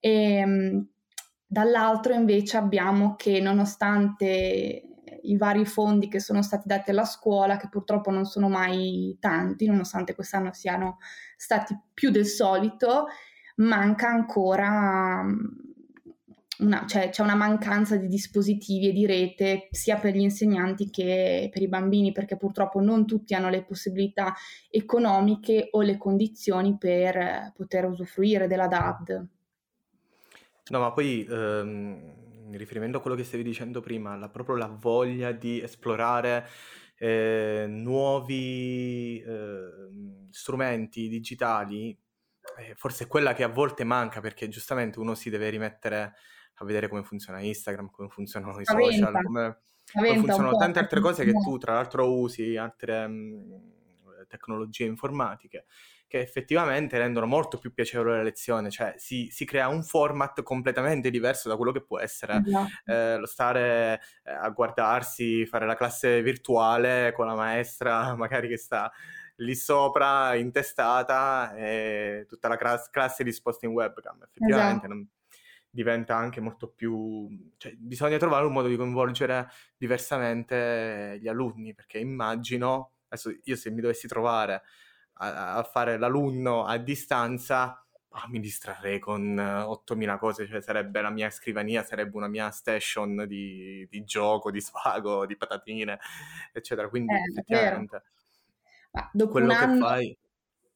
E, 0.00 0.44
mh, 0.46 0.88
dall'altro 1.46 2.14
invece 2.14 2.56
abbiamo 2.56 3.14
che 3.16 3.38
nonostante 3.38 4.91
i 5.22 5.36
vari 5.36 5.64
fondi 5.64 6.08
che 6.08 6.20
sono 6.20 6.42
stati 6.42 6.64
dati 6.66 6.90
alla 6.90 7.04
scuola, 7.04 7.56
che 7.56 7.68
purtroppo 7.68 8.10
non 8.10 8.24
sono 8.24 8.48
mai 8.48 9.16
tanti, 9.20 9.66
nonostante 9.66 10.14
quest'anno 10.14 10.52
siano 10.52 10.98
stati 11.36 11.78
più 11.92 12.10
del 12.10 12.26
solito, 12.26 13.06
manca 13.56 14.08
ancora 14.08 15.22
mm, 15.22 15.38
una, 16.58 16.86
cioè, 16.86 17.10
c'è 17.10 17.22
una 17.22 17.34
mancanza 17.34 17.96
di 17.96 18.06
dispositivi 18.06 18.88
e 18.88 18.92
di 18.92 19.06
rete 19.06 19.68
sia 19.70 19.96
per 19.96 20.14
gli 20.14 20.20
insegnanti 20.20 20.90
che 20.90 21.48
per 21.52 21.62
i 21.62 21.68
bambini, 21.68 22.12
perché 22.12 22.36
purtroppo 22.36 22.80
non 22.80 23.06
tutti 23.06 23.34
hanno 23.34 23.48
le 23.48 23.64
possibilità 23.64 24.34
economiche 24.70 25.68
o 25.72 25.82
le 25.82 25.96
condizioni 25.96 26.76
per 26.78 27.52
poter 27.54 27.86
usufruire 27.86 28.46
della 28.46 28.68
DAD. 28.68 29.26
No, 30.68 30.78
ma 30.78 30.92
poi 30.92 31.26
ehm, 31.28 32.12
riferimento 32.58 32.98
a 32.98 33.00
quello 33.00 33.16
che 33.16 33.24
stavi 33.24 33.42
dicendo 33.42 33.80
prima, 33.80 34.16
la, 34.16 34.28
proprio 34.28 34.56
la 34.56 34.66
voglia 34.66 35.32
di 35.32 35.60
esplorare 35.60 36.48
eh, 36.96 37.66
nuovi 37.68 39.20
eh, 39.20 40.28
strumenti 40.30 41.08
digitali, 41.08 41.96
eh, 42.58 42.74
forse 42.74 43.04
è 43.04 43.06
quella 43.06 43.34
che 43.34 43.44
a 43.44 43.48
volte 43.48 43.84
manca 43.84 44.20
perché 44.20 44.48
giustamente 44.48 44.98
uno 44.98 45.14
si 45.14 45.30
deve 45.30 45.48
rimettere 45.50 46.14
a 46.54 46.64
vedere 46.64 46.88
come 46.88 47.02
funziona 47.02 47.40
Instagram, 47.40 47.90
come 47.90 48.08
funzionano 48.08 48.60
i 48.60 48.64
social, 48.64 49.12
come, 49.22 49.58
come 49.92 50.18
funzionano 50.18 50.56
tante 50.56 50.78
altre 50.78 51.00
cose 51.00 51.24
che 51.24 51.32
tu 51.32 51.58
tra 51.58 51.74
l'altro 51.74 52.12
usi, 52.18 52.56
altre... 52.56 53.06
Mh, 53.06 53.12
mm, 53.12 53.72
tecnologie 54.32 54.84
informatiche, 54.84 55.66
che 56.12 56.20
effettivamente 56.20 56.98
rendono 56.98 57.24
molto 57.24 57.56
più 57.56 57.72
piacevole 57.72 58.18
la 58.18 58.22
lezione, 58.22 58.68
cioè 58.68 58.92
si, 58.98 59.28
si 59.30 59.46
crea 59.46 59.68
un 59.68 59.82
format 59.82 60.42
completamente 60.42 61.08
diverso 61.08 61.48
da 61.48 61.56
quello 61.56 61.72
che 61.72 61.82
può 61.82 61.98
essere 61.98 62.42
esatto. 62.44 62.68
eh, 62.84 63.16
lo 63.16 63.24
stare 63.24 63.98
eh, 64.22 64.30
a 64.30 64.50
guardarsi, 64.50 65.46
fare 65.46 65.64
la 65.64 65.74
classe 65.74 66.20
virtuale 66.20 67.12
con 67.16 67.24
la 67.24 67.34
maestra 67.34 68.12
magari 68.14 68.46
che 68.46 68.58
sta 68.58 68.92
lì 69.36 69.54
sopra 69.54 70.34
intestata 70.34 71.54
e 71.54 72.26
tutta 72.28 72.48
la 72.48 72.58
classe, 72.58 72.90
classe 72.92 73.24
disposta 73.24 73.64
in 73.64 73.72
webcam. 73.72 74.22
Effettivamente 74.22 74.84
esatto. 74.84 74.88
non, 74.88 75.08
diventa 75.70 76.14
anche 76.14 76.42
molto 76.42 76.68
più... 76.68 77.26
Cioè, 77.56 77.72
bisogna 77.78 78.18
trovare 78.18 78.44
un 78.44 78.52
modo 78.52 78.68
di 78.68 78.76
coinvolgere 78.76 79.48
diversamente 79.78 81.18
gli 81.22 81.28
alunni, 81.28 81.72
perché 81.72 81.96
immagino, 81.96 82.96
adesso 83.08 83.32
io 83.44 83.56
se 83.56 83.70
mi 83.70 83.80
dovessi 83.80 84.06
trovare 84.06 84.60
a, 85.14 85.56
a 85.56 85.62
fare 85.62 85.98
l'alunno 85.98 86.64
a 86.64 86.76
distanza, 86.78 87.84
oh, 88.08 88.28
mi 88.28 88.40
distrarrei 88.40 88.98
con 88.98 89.38
8000 89.38 90.18
cose, 90.18 90.46
cioè 90.46 90.60
sarebbe 90.60 91.00
la 91.00 91.10
mia 91.10 91.30
scrivania, 91.30 91.82
sarebbe 91.82 92.16
una 92.16 92.28
mia 92.28 92.50
station 92.50 93.24
di, 93.26 93.86
di 93.90 94.04
gioco, 94.04 94.50
di 94.50 94.60
svago, 94.60 95.26
di 95.26 95.36
patatine, 95.36 95.98
eccetera. 96.52 96.88
Quindi 96.88 97.14
eh, 97.14 97.30
effettivamente 97.30 98.02
quello 99.28 99.54
che 99.54 99.78
fai 99.78 100.16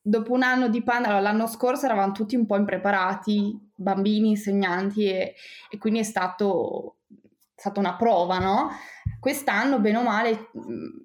dopo 0.06 0.32
un 0.32 0.42
anno 0.44 0.68
di 0.68 0.84
pandemia, 0.84 1.18
l'anno 1.18 1.48
scorso 1.48 1.84
eravamo 1.84 2.12
tutti 2.12 2.36
un 2.36 2.46
po' 2.46 2.56
impreparati, 2.56 3.72
bambini, 3.74 4.28
insegnanti, 4.28 5.04
e, 5.10 5.34
e 5.68 5.78
quindi 5.78 5.98
è 5.98 6.04
stato, 6.04 6.98
stata 7.56 7.80
una 7.80 7.96
prova, 7.96 8.38
no? 8.38 8.70
Quest'anno, 9.18 9.80
bene 9.80 9.96
o 9.96 10.02
male, 10.02 10.50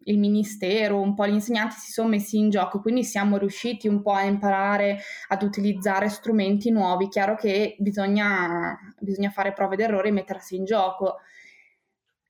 il 0.04 0.20
ministero, 0.20 1.00
un 1.00 1.16
po' 1.16 1.26
gli 1.26 1.34
insegnanti 1.34 1.76
si 1.78 1.92
sono 1.92 2.10
messi 2.10 2.38
in 2.38 2.50
gioco, 2.50 2.80
quindi 2.80 3.04
siamo 3.04 3.38
riusciti 3.38 3.88
un 3.88 4.02
po' 4.02 4.12
a 4.12 4.24
imparare 4.24 5.00
ad 5.30 5.42
utilizzare 5.42 6.10
strumenti 6.10 6.70
nuovi. 6.70 7.08
Chiaro 7.08 7.36
che 7.36 7.76
bisogna, 7.80 8.78
bisogna 9.00 9.30
fare 9.32 9.54
prove 9.54 9.76
d'errore 9.76 10.10
e 10.10 10.12
mettersi 10.12 10.56
in 10.56 10.66
gioco. 10.66 11.18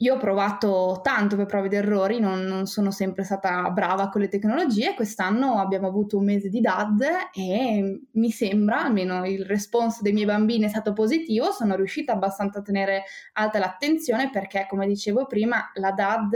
Io 0.01 0.15
ho 0.15 0.17
provato 0.17 0.99
tanto 1.03 1.35
per 1.35 1.45
prove 1.45 1.67
ed 1.67 1.73
errori, 1.73 2.19
non, 2.19 2.41
non, 2.41 2.65
sono 2.65 2.89
sempre 2.89 3.23
stata 3.23 3.69
brava 3.69 4.09
con 4.09 4.21
le 4.21 4.29
tecnologie. 4.29 4.95
Quest'anno 4.95 5.59
abbiamo 5.59 5.87
avuto 5.87 6.17
un 6.17 6.25
mese 6.25 6.49
di 6.49 6.59
DAD 6.59 7.03
e 7.31 8.01
mi 8.09 8.31
sembra, 8.31 8.83
almeno 8.83 9.23
il 9.27 9.45
responso 9.45 10.01
dei 10.01 10.13
miei 10.13 10.25
bambini 10.25 10.65
è 10.65 10.69
stato 10.69 10.93
positivo, 10.93 11.51
sono 11.51 11.75
riuscita 11.75 12.13
abbastanza 12.13 12.59
a 12.59 12.61
tenere 12.63 13.03
alta 13.33 13.59
l'attenzione 13.59 14.31
perché, 14.31 14.65
come 14.67 14.87
dicevo 14.87 15.27
prima, 15.27 15.69
la 15.75 15.91
DAD 15.91 16.35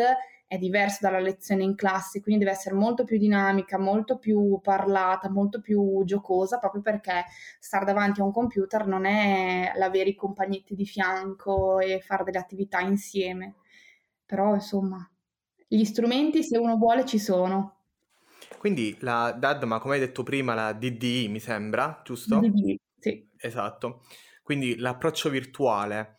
è 0.55 0.57
diverso 0.57 0.99
dalla 1.01 1.19
lezione 1.19 1.63
in 1.63 1.75
classe, 1.75 2.21
quindi 2.21 2.43
deve 2.43 2.55
essere 2.55 2.75
molto 2.75 3.03
più 3.03 3.17
dinamica, 3.17 3.77
molto 3.77 4.17
più 4.17 4.59
parlata, 4.61 5.29
molto 5.29 5.61
più 5.61 6.03
giocosa, 6.05 6.57
proprio 6.57 6.81
perché 6.81 7.25
stare 7.59 7.85
davanti 7.85 8.21
a 8.21 8.23
un 8.23 8.31
computer 8.31 8.87
non 8.87 9.05
è 9.05 9.73
l'avere 9.75 10.09
i 10.09 10.15
compagnetti 10.15 10.75
di 10.75 10.85
fianco 10.85 11.79
e 11.79 11.99
fare 11.99 12.23
delle 12.23 12.39
attività 12.39 12.79
insieme. 12.79 13.55
Però, 14.25 14.53
insomma, 14.53 15.07
gli 15.67 15.83
strumenti, 15.83 16.43
se 16.43 16.57
uno 16.57 16.77
vuole, 16.77 17.05
ci 17.05 17.19
sono. 17.19 17.73
Quindi 18.57 18.97
la 19.01 19.31
DAD, 19.31 19.63
ma 19.63 19.79
come 19.79 19.95
hai 19.95 19.99
detto 19.99 20.23
prima, 20.23 20.53
la 20.53 20.73
DDI 20.73 21.27
mi 21.27 21.39
sembra, 21.39 22.01
giusto? 22.03 22.39
DDI, 22.39 22.79
sì. 22.99 23.29
Esatto. 23.37 24.03
Quindi 24.41 24.77
l'approccio 24.77 25.29
virtuale 25.29 26.14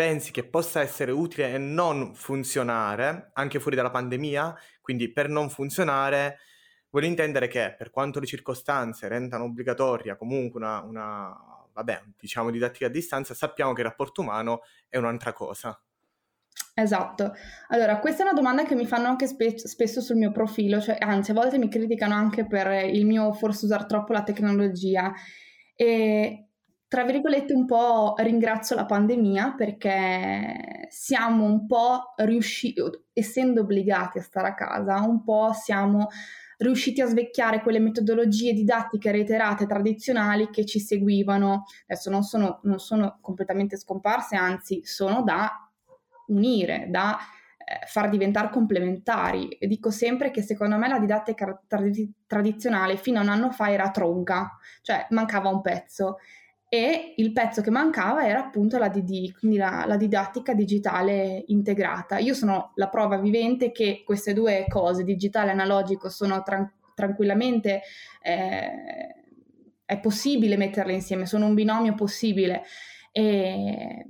pensi 0.00 0.30
che 0.30 0.44
possa 0.44 0.80
essere 0.80 1.12
utile 1.12 1.52
e 1.52 1.58
non 1.58 2.14
funzionare 2.14 3.32
anche 3.34 3.60
fuori 3.60 3.76
dalla 3.76 3.90
pandemia? 3.90 4.56
Quindi 4.80 5.12
per 5.12 5.28
non 5.28 5.50
funzionare 5.50 6.38
voglio 6.88 7.06
intendere 7.06 7.48
che 7.48 7.74
per 7.76 7.90
quanto 7.90 8.18
le 8.18 8.24
circostanze 8.24 9.08
rendano 9.08 9.44
obbligatoria 9.44 10.16
comunque 10.16 10.58
una, 10.58 10.80
una 10.80 11.36
vabbè, 11.74 12.02
diciamo 12.18 12.50
didattica 12.50 12.86
a 12.86 12.88
distanza, 12.88 13.34
sappiamo 13.34 13.74
che 13.74 13.82
il 13.82 13.88
rapporto 13.88 14.22
umano 14.22 14.62
è 14.88 14.96
un'altra 14.96 15.34
cosa. 15.34 15.78
Esatto. 16.72 17.34
Allora, 17.68 17.98
questa 17.98 18.22
è 18.22 18.24
una 18.24 18.32
domanda 18.32 18.64
che 18.64 18.74
mi 18.74 18.86
fanno 18.86 19.06
anche 19.06 19.26
spe- 19.26 19.58
spesso 19.58 20.00
sul 20.00 20.16
mio 20.16 20.32
profilo, 20.32 20.80
cioè, 20.80 20.96
anzi, 20.98 21.32
a 21.32 21.34
volte 21.34 21.58
mi 21.58 21.68
criticano 21.68 22.14
anche 22.14 22.46
per 22.46 22.86
il 22.86 23.04
mio 23.04 23.34
forse 23.34 23.66
usare 23.66 23.84
troppo 23.84 24.14
la 24.14 24.22
tecnologia. 24.22 25.12
E 25.74 26.49
tra 26.90 27.04
virgolette, 27.04 27.52
un 27.52 27.66
po' 27.66 28.14
ringrazio 28.16 28.74
la 28.74 28.84
pandemia 28.84 29.54
perché 29.56 30.88
siamo 30.88 31.44
un 31.44 31.64
po' 31.64 32.14
riusciti, 32.16 32.82
essendo 33.12 33.60
obbligati 33.60 34.18
a 34.18 34.22
stare 34.22 34.48
a 34.48 34.54
casa, 34.54 34.98
un 34.98 35.22
po' 35.22 35.52
siamo 35.52 36.08
riusciti 36.58 37.00
a 37.00 37.06
svecchiare 37.06 37.62
quelle 37.62 37.78
metodologie 37.78 38.52
didattiche 38.52 39.12
reiterate 39.12 39.66
tradizionali 39.66 40.50
che 40.50 40.66
ci 40.66 40.80
seguivano. 40.80 41.62
Adesso 41.86 42.10
non 42.10 42.24
sono, 42.24 42.58
non 42.64 42.80
sono 42.80 43.18
completamente 43.20 43.76
scomparse, 43.76 44.34
anzi 44.34 44.80
sono 44.82 45.22
da 45.22 45.70
unire, 46.26 46.88
da 46.90 47.16
eh, 47.56 47.86
far 47.86 48.08
diventare 48.08 48.50
complementari. 48.50 49.56
Dico 49.60 49.92
sempre 49.92 50.32
che 50.32 50.42
secondo 50.42 50.76
me 50.76 50.88
la 50.88 50.98
didattica 50.98 51.62
trad- 51.68 52.14
tradizionale 52.26 52.96
fino 52.96 53.20
a 53.20 53.22
un 53.22 53.28
anno 53.28 53.52
fa 53.52 53.70
era 53.70 53.92
tronca, 53.92 54.58
cioè 54.82 55.06
mancava 55.10 55.50
un 55.50 55.60
pezzo 55.60 56.16
e 56.72 57.14
il 57.16 57.32
pezzo 57.32 57.62
che 57.62 57.70
mancava 57.70 58.24
era 58.24 58.38
appunto 58.38 58.78
la 58.78 58.88
DD, 58.88 59.36
quindi 59.36 59.56
la, 59.56 59.84
la, 59.88 59.96
didattica 59.96 60.54
digitale 60.54 61.42
integrata. 61.48 62.18
Io 62.18 62.32
sono 62.32 62.70
la 62.76 62.88
prova 62.88 63.18
vivente 63.18 63.72
che 63.72 64.04
queste 64.06 64.32
due 64.32 64.66
cose, 64.68 65.02
digitale 65.02 65.48
e 65.48 65.54
analogico, 65.54 66.08
sono 66.08 66.44
tran- 66.44 66.72
tranquillamente, 66.94 67.82
eh, 68.22 68.70
è 69.84 69.98
possibile 69.98 70.56
metterle 70.56 70.92
insieme, 70.92 71.26
sono 71.26 71.46
un 71.46 71.54
binomio 71.54 71.96
possibile. 71.96 72.62
E 73.10 74.06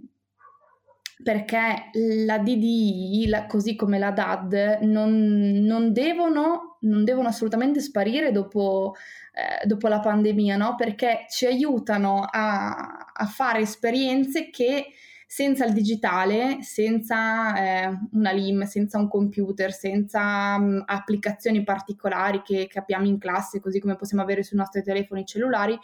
perché 1.23 1.91
la 2.25 2.39
DDI, 2.39 3.27
la, 3.29 3.47
così 3.47 3.75
come 3.75 3.99
la 3.99 4.11
DAD, 4.11 4.79
non, 4.83 5.63
non, 5.63 5.93
devono, 5.93 6.79
non 6.81 7.05
devono, 7.05 7.29
assolutamente 7.29 7.81
sparire 7.81 8.33
dopo, 8.33 8.95
eh, 9.33 9.67
dopo 9.67 9.89
la 9.89 10.01
pandemia, 10.01 10.57
no? 10.57 10.75
perché 10.77 11.27
ci 11.29 11.47
aiutano 11.47 12.27
a, 12.29 13.11
a, 13.13 13.27
fare 13.27 13.61
esperienze 13.61 14.51
che 14.51 14.87
senza 15.27 15.65
il 15.65 15.73
digitale, 15.73 16.59
senza 16.63 17.55
eh, 17.55 17.99
una 18.13 18.33
LIM, 18.33 18.65
senza 18.65 18.99
un 18.99 19.07
computer, 19.07 19.73
senza 19.73 20.57
um, 20.59 20.83
applicazioni 20.85 21.63
particolari 21.63 22.43
che, 22.43 22.67
che 22.67 22.79
abbiamo 22.81 23.07
in 23.07 23.17
classe, 23.17 23.61
così 23.61 23.79
come 23.79 23.95
possiamo 23.95 24.25
avere 24.25 24.43
sui 24.43 24.57
nostri 24.57 24.83
telefoni 24.83 25.25
cellulari, 25.25 25.79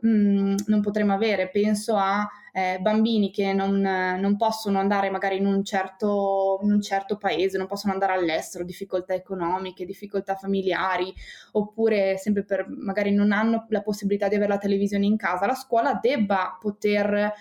mh, 0.00 0.08
mm, 0.08 0.54
non 0.66 0.80
potremo 0.80 1.12
avere. 1.12 1.48
Penso 1.48 1.96
a 1.96 2.28
eh, 2.52 2.78
bambini 2.80 3.30
che 3.30 3.52
non, 3.52 3.80
non, 3.80 4.36
possono 4.36 4.78
andare 4.78 5.10
magari 5.10 5.36
in 5.36 5.46
un, 5.46 5.64
certo, 5.64 6.58
in 6.62 6.72
un 6.72 6.82
certo 6.82 7.16
paese, 7.16 7.58
non 7.58 7.66
possono 7.66 7.92
andare 7.92 8.12
all'estero, 8.12 8.64
difficoltà 8.64 9.14
economiche, 9.14 9.84
difficoltà 9.84 10.34
familiari, 10.34 11.14
oppure 11.52 12.16
sempre 12.18 12.44
per 12.44 12.66
magari 12.68 13.12
non 13.12 13.32
hanno 13.32 13.66
la 13.68 13.82
possibilità 13.82 14.28
di 14.28 14.34
avere 14.34 14.50
la 14.50 14.58
televisione 14.58 15.06
in 15.06 15.16
casa, 15.16 15.46
la 15.46 15.54
scuola 15.54 15.98
debba 16.00 16.56
poter 16.60 17.14
eh, 17.14 17.32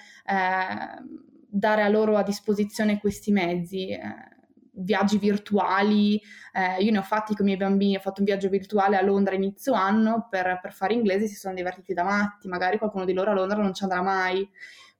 dare 1.49 1.81
a 1.81 1.89
loro 1.89 2.15
a 2.15 2.23
disposizione 2.23 2.99
questi 2.99 3.31
mezzi. 3.31 3.89
Eh, 3.89 4.35
viaggi 4.77 5.17
virtuali, 5.17 6.21
eh, 6.53 6.81
io 6.83 6.91
ne 6.91 6.99
ho 6.99 7.03
fatti 7.03 7.33
con 7.33 7.45
i 7.45 7.49
miei 7.49 7.57
bambini, 7.57 7.95
ho 7.95 7.99
fatto 7.99 8.19
un 8.19 8.25
viaggio 8.25 8.49
virtuale 8.49 8.97
a 8.97 9.01
Londra 9.01 9.35
inizio 9.35 9.73
anno 9.73 10.27
per, 10.29 10.59
per 10.61 10.73
fare 10.73 10.93
inglese, 10.93 11.27
si 11.27 11.35
sono 11.35 11.53
divertiti 11.53 11.93
da 11.93 12.03
matti, 12.03 12.47
magari 12.47 12.77
qualcuno 12.77 13.05
di 13.05 13.13
loro 13.13 13.31
a 13.31 13.33
Londra 13.33 13.61
non 13.61 13.73
ci 13.73 13.83
andrà 13.83 14.01
mai. 14.01 14.47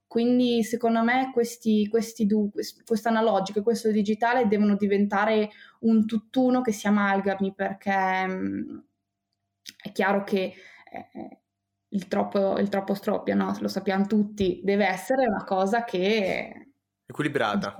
Quindi 0.06 0.64
secondo 0.64 1.02
me 1.02 1.30
questi, 1.32 1.86
questi 1.86 2.24
due, 2.24 2.48
questo 2.86 3.08
analogico 3.08 3.58
e 3.58 3.62
questo 3.62 3.90
digitale 3.90 4.48
devono 4.48 4.74
diventare 4.76 5.50
un 5.80 6.06
tutt'uno 6.06 6.62
che 6.62 6.72
si 6.72 6.86
amalgami 6.86 7.52
perché 7.54 8.26
mh, 8.26 8.32
mm, 8.32 8.78
è 9.82 9.92
chiaro 9.92 10.24
che 10.24 10.54
eh, 10.90 11.38
il, 11.88 12.08
troppo, 12.08 12.58
il 12.58 12.70
troppo 12.70 12.94
stroppia, 12.94 13.34
no? 13.34 13.54
lo 13.60 13.68
sappiamo 13.68 14.06
tutti, 14.06 14.60
deve 14.64 14.86
essere 14.86 15.26
una 15.26 15.44
cosa 15.44 15.84
che... 15.84 16.70
Equilibrata. 17.04 17.76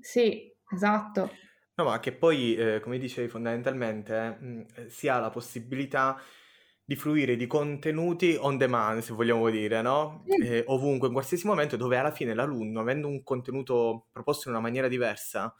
Sì, 0.00 0.55
Esatto. 0.70 1.30
No, 1.74 1.84
ma 1.84 2.00
che 2.00 2.12
poi, 2.12 2.56
eh, 2.56 2.80
come 2.80 2.98
dicevi, 2.98 3.28
fondamentalmente 3.28 4.38
mh, 4.40 4.46
mm, 4.46 4.60
eh, 4.76 4.90
si 4.90 5.08
ha 5.08 5.18
la 5.18 5.30
possibilità 5.30 6.18
di 6.84 6.96
fruire 6.96 7.36
di 7.36 7.46
contenuti 7.46 8.36
on 8.38 8.56
demand, 8.56 9.00
se 9.02 9.12
vogliamo 9.12 9.50
dire, 9.50 9.82
no? 9.82 10.22
Sì. 10.26 10.42
Eh, 10.42 10.64
ovunque, 10.68 11.08
in 11.08 11.12
qualsiasi 11.12 11.46
momento, 11.46 11.76
dove 11.76 11.98
alla 11.98 12.12
fine 12.12 12.32
l'alunno, 12.34 12.80
avendo 12.80 13.08
un 13.08 13.22
contenuto 13.22 14.06
proposto 14.12 14.48
in 14.48 14.54
una 14.54 14.62
maniera 14.62 14.88
diversa, 14.88 15.54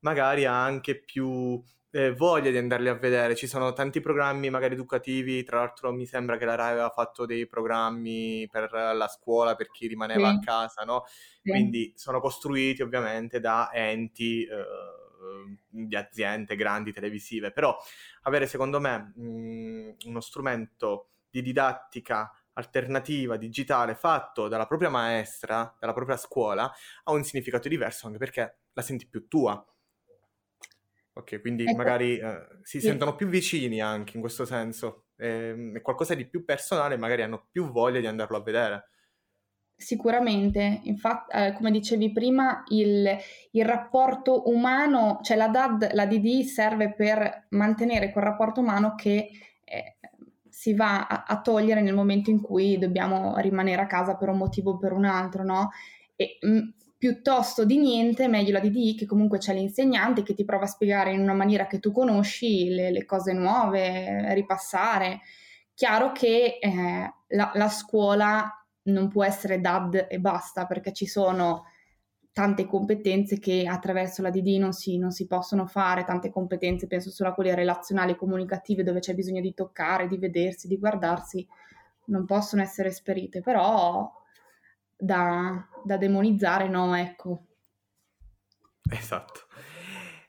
magari 0.00 0.44
ha 0.44 0.62
anche 0.62 1.00
più 1.02 1.60
eh, 1.90 2.14
voglia 2.14 2.50
di 2.50 2.56
andarli 2.56 2.88
a 2.88 2.94
vedere. 2.94 3.34
Ci 3.34 3.46
sono 3.46 3.72
tanti 3.72 4.00
programmi 4.00 4.50
magari 4.50 4.74
educativi, 4.74 5.42
tra 5.44 5.58
l'altro 5.58 5.92
mi 5.92 6.06
sembra 6.06 6.36
che 6.36 6.44
la 6.44 6.54
RAI 6.54 6.72
aveva 6.72 6.90
fatto 6.90 7.26
dei 7.26 7.46
programmi 7.46 8.46
per 8.50 8.70
la 8.72 9.08
scuola, 9.08 9.54
per 9.54 9.70
chi 9.70 9.86
rimaneva 9.86 10.30
sì. 10.30 10.34
a 10.34 10.38
casa, 10.38 10.82
no? 10.84 11.04
Sì. 11.06 11.50
Quindi 11.50 11.92
sono 11.96 12.20
costruiti 12.20 12.82
ovviamente 12.82 13.40
da 13.40 13.70
enti... 13.72 14.44
Eh, 14.44 15.06
di 15.68 15.96
aziende 15.96 16.56
grandi 16.56 16.92
televisive, 16.92 17.50
però 17.50 17.76
avere 18.22 18.46
secondo 18.46 18.80
me 18.80 19.12
mh, 19.16 19.96
uno 20.06 20.20
strumento 20.20 21.10
di 21.28 21.42
didattica 21.42 22.32
alternativa, 22.54 23.36
digitale, 23.36 23.94
fatto 23.94 24.48
dalla 24.48 24.66
propria 24.66 24.90
maestra, 24.90 25.74
dalla 25.78 25.92
propria 25.92 26.16
scuola, 26.16 26.70
ha 27.04 27.12
un 27.12 27.22
significato 27.22 27.68
diverso 27.68 28.06
anche 28.06 28.18
perché 28.18 28.58
la 28.72 28.82
senti 28.82 29.06
più 29.06 29.28
tua. 29.28 29.64
Ok, 31.18 31.40
quindi 31.40 31.64
ecco. 31.64 31.76
magari 31.76 32.16
eh, 32.16 32.46
si 32.62 32.78
sì. 32.78 32.86
sentono 32.86 33.16
più 33.16 33.26
vicini 33.26 33.80
anche 33.80 34.12
in 34.14 34.20
questo 34.20 34.44
senso, 34.44 35.06
eh, 35.16 35.72
è 35.74 35.82
qualcosa 35.82 36.14
di 36.14 36.28
più 36.28 36.44
personale, 36.44 36.96
magari 36.96 37.22
hanno 37.22 37.48
più 37.50 37.72
voglia 37.72 37.98
di 37.98 38.06
andarlo 38.06 38.36
a 38.36 38.42
vedere. 38.42 38.90
Sicuramente, 39.74 40.80
infatti, 40.84 41.36
eh, 41.36 41.54
come 41.54 41.72
dicevi 41.72 42.12
prima, 42.12 42.62
il, 42.68 43.16
il, 43.50 43.64
rapporto 43.64 44.48
umano, 44.48 45.18
cioè 45.22 45.36
la 45.36 45.48
DAD, 45.48 45.92
la 45.92 46.06
DD 46.06 46.42
serve 46.42 46.94
per 46.94 47.46
mantenere 47.50 48.12
quel 48.12 48.24
rapporto 48.24 48.60
umano 48.60 48.94
che 48.94 49.28
eh, 49.64 49.96
si 50.48 50.72
va 50.74 51.06
a, 51.06 51.24
a, 51.26 51.40
togliere 51.40 51.80
nel 51.80 51.94
momento 51.94 52.30
in 52.30 52.40
cui 52.40 52.78
dobbiamo 52.78 53.36
rimanere 53.38 53.82
a 53.82 53.86
casa 53.86 54.16
per 54.16 54.28
un 54.28 54.38
motivo 54.38 54.72
o 54.72 54.78
per 54.78 54.92
un 54.92 55.04
altro, 55.04 55.42
no? 55.42 55.70
E 56.14 56.38
mh, 56.40 56.48
mm, 56.48 56.68
piuttosto 56.98 57.64
di 57.64 57.78
niente, 57.78 58.26
meglio 58.26 58.52
la 58.52 58.60
DDI 58.60 58.96
che 58.96 59.06
comunque 59.06 59.38
c'è 59.38 59.54
l'insegnante 59.54 60.24
che 60.24 60.34
ti 60.34 60.44
prova 60.44 60.64
a 60.64 60.68
spiegare 60.68 61.12
in 61.12 61.20
una 61.20 61.32
maniera 61.32 61.68
che 61.68 61.78
tu 61.78 61.92
conosci 61.92 62.70
le, 62.70 62.90
le 62.90 63.04
cose 63.04 63.32
nuove, 63.32 64.34
ripassare. 64.34 65.20
Chiaro 65.74 66.10
che 66.10 66.58
eh, 66.60 67.12
la, 67.28 67.52
la, 67.54 67.68
scuola 67.68 68.52
non 68.84 69.06
può 69.06 69.22
essere 69.22 69.60
DAD 69.60 70.08
e 70.10 70.18
basta 70.18 70.66
perché 70.66 70.92
ci 70.92 71.06
sono 71.06 71.66
tante 72.32 72.66
competenze 72.66 73.38
che 73.38 73.64
attraverso 73.68 74.20
la 74.20 74.30
DD 74.30 74.58
non 74.58 74.72
si, 74.72 74.98
non 74.98 75.12
si 75.12 75.28
possono 75.28 75.66
fare, 75.66 76.04
tante 76.04 76.30
competenze, 76.30 76.88
penso 76.88 77.10
solo 77.10 77.30
a 77.30 77.34
quelle 77.34 77.54
relazionali, 77.54 78.16
comunicative, 78.16 78.82
dove 78.82 78.98
c'è 78.98 79.14
bisogno 79.14 79.40
di 79.40 79.54
toccare, 79.54 80.08
di 80.08 80.18
vedersi, 80.18 80.66
di 80.66 80.78
guardarsi, 80.78 81.46
non 82.06 82.24
possono 82.24 82.62
essere 82.62 82.88
esperite, 82.88 83.40
però 83.40 84.10
da, 84.98 85.68
da 85.84 85.96
demonizzare, 85.96 86.68
no, 86.68 86.94
ecco. 86.94 87.46
Esatto. 88.90 89.46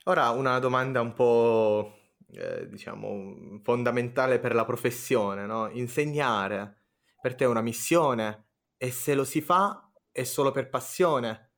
Ora 0.04 0.30
una 0.30 0.58
domanda 0.58 1.00
un 1.00 1.12
po', 1.12 2.14
eh, 2.32 2.68
diciamo, 2.68 3.60
fondamentale 3.62 4.38
per 4.38 4.54
la 4.54 4.64
professione, 4.64 5.46
no? 5.46 5.68
Insegnare 5.70 6.76
per 7.20 7.34
te 7.34 7.44
è 7.44 7.48
una 7.48 7.60
missione 7.60 8.46
e 8.76 8.90
se 8.90 9.14
lo 9.14 9.24
si 9.24 9.40
fa 9.40 9.90
è 10.10 10.22
solo 10.24 10.50
per 10.52 10.70
passione? 10.70 11.50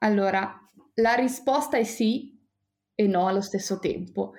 Allora, 0.00 0.68
la 0.94 1.14
risposta 1.14 1.76
è 1.76 1.84
sì 1.84 2.38
e 2.94 3.06
no 3.06 3.28
allo 3.28 3.40
stesso 3.40 3.78
tempo 3.78 4.34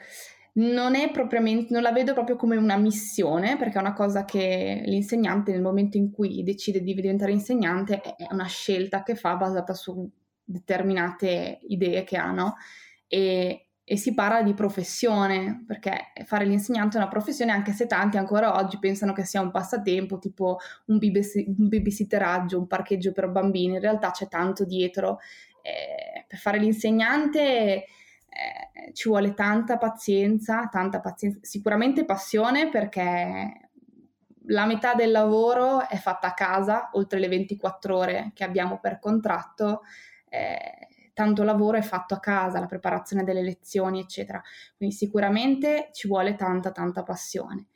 non 0.56 0.94
è 0.96 1.10
propriamente, 1.12 1.74
non 1.74 1.82
la 1.82 1.92
vedo 1.92 2.14
proprio 2.14 2.36
come 2.36 2.58
una 2.58 2.78
missione, 2.78 3.58
perché 3.58 3.78
è 3.78 3.82
una 3.82 3.94
cosa 3.94 4.24
che 4.24 4.84
l'insegnante 4.86 5.52
nel 5.52 5.62
momento 5.62 5.98
in 5.98 6.12
cui 6.12 6.44
decide 6.44 6.82
di 6.82 6.94
diventare 6.94 7.32
insegnante 7.32 8.02
è 8.02 8.28
una 8.32 8.46
scelta 8.46 9.02
che 9.02 9.16
fa 9.16 9.36
basata 9.36 9.74
su 9.74 10.08
determinate 10.44 11.60
idee 11.68 12.04
che 12.04 12.18
ha, 12.18 12.32
no? 12.32 12.56
E, 13.08 13.70
e 13.84 13.98
si 13.98 14.14
parla 14.14 14.44
di 14.44 14.54
professione, 14.54 15.64
perché 15.66 16.12
fare 16.26 16.46
l'insegnante 16.46 16.98
è 16.98 17.02
una 17.02 17.10
professione, 17.10 17.52
anche 17.52 17.72
se 17.72 17.88
tanti 17.88 18.18
ancora 18.18 18.56
oggi 18.56 18.78
pensano 18.78 19.12
che 19.12 19.26
sia 19.26 19.42
un 19.42 19.50
passatempo, 19.52 20.20
tipo 20.20 20.60
un, 20.86 21.00
babys- 21.00 21.44
un 21.48 21.68
babysitteraggio, 21.68 22.60
un 22.60 22.68
parcheggio 22.68 23.12
per 23.12 23.30
bambini, 23.30 23.74
in 23.74 23.82
realtà 23.82 24.12
c'è 24.12 24.28
tanto 24.28 24.66
dietro. 24.66 25.20
Eh, 25.64 26.26
per 26.28 26.38
fare 26.38 26.60
l'insegnante 26.60 27.42
eh, 28.34 28.63
ci 28.94 29.08
vuole 29.08 29.34
tanta 29.34 29.78
pazienza, 29.78 30.68
tanta 30.68 31.00
pazienza, 31.00 31.40
sicuramente 31.42 32.06
passione 32.06 32.70
perché 32.70 33.70
la 34.48 34.66
metà 34.66 34.94
del 34.94 35.12
lavoro 35.12 35.88
è 35.88 35.96
fatta 35.96 36.28
a 36.28 36.34
casa, 36.34 36.90
oltre 36.94 37.20
le 37.20 37.28
24 37.30 37.98
ore 37.98 38.32
che 38.34 38.44
abbiamo 38.44 38.80
per 38.80 39.00
contratto, 39.00 39.84
eh, 40.30 40.88
tanto 41.14 41.44
lavoro 41.44 41.78
è 41.78 41.82
fatto 41.82 42.14
a 42.16 42.20
casa, 42.20 42.60
la 42.60 42.66
preparazione 42.66 43.24
delle 43.24 43.42
lezioni, 43.42 44.00
eccetera. 44.00 44.42
Quindi 44.76 44.96
sicuramente 44.96 45.90
ci 45.94 46.08
vuole 46.08 46.36
tanta, 46.36 46.72
tanta 46.72 47.04
passione. 47.04 47.68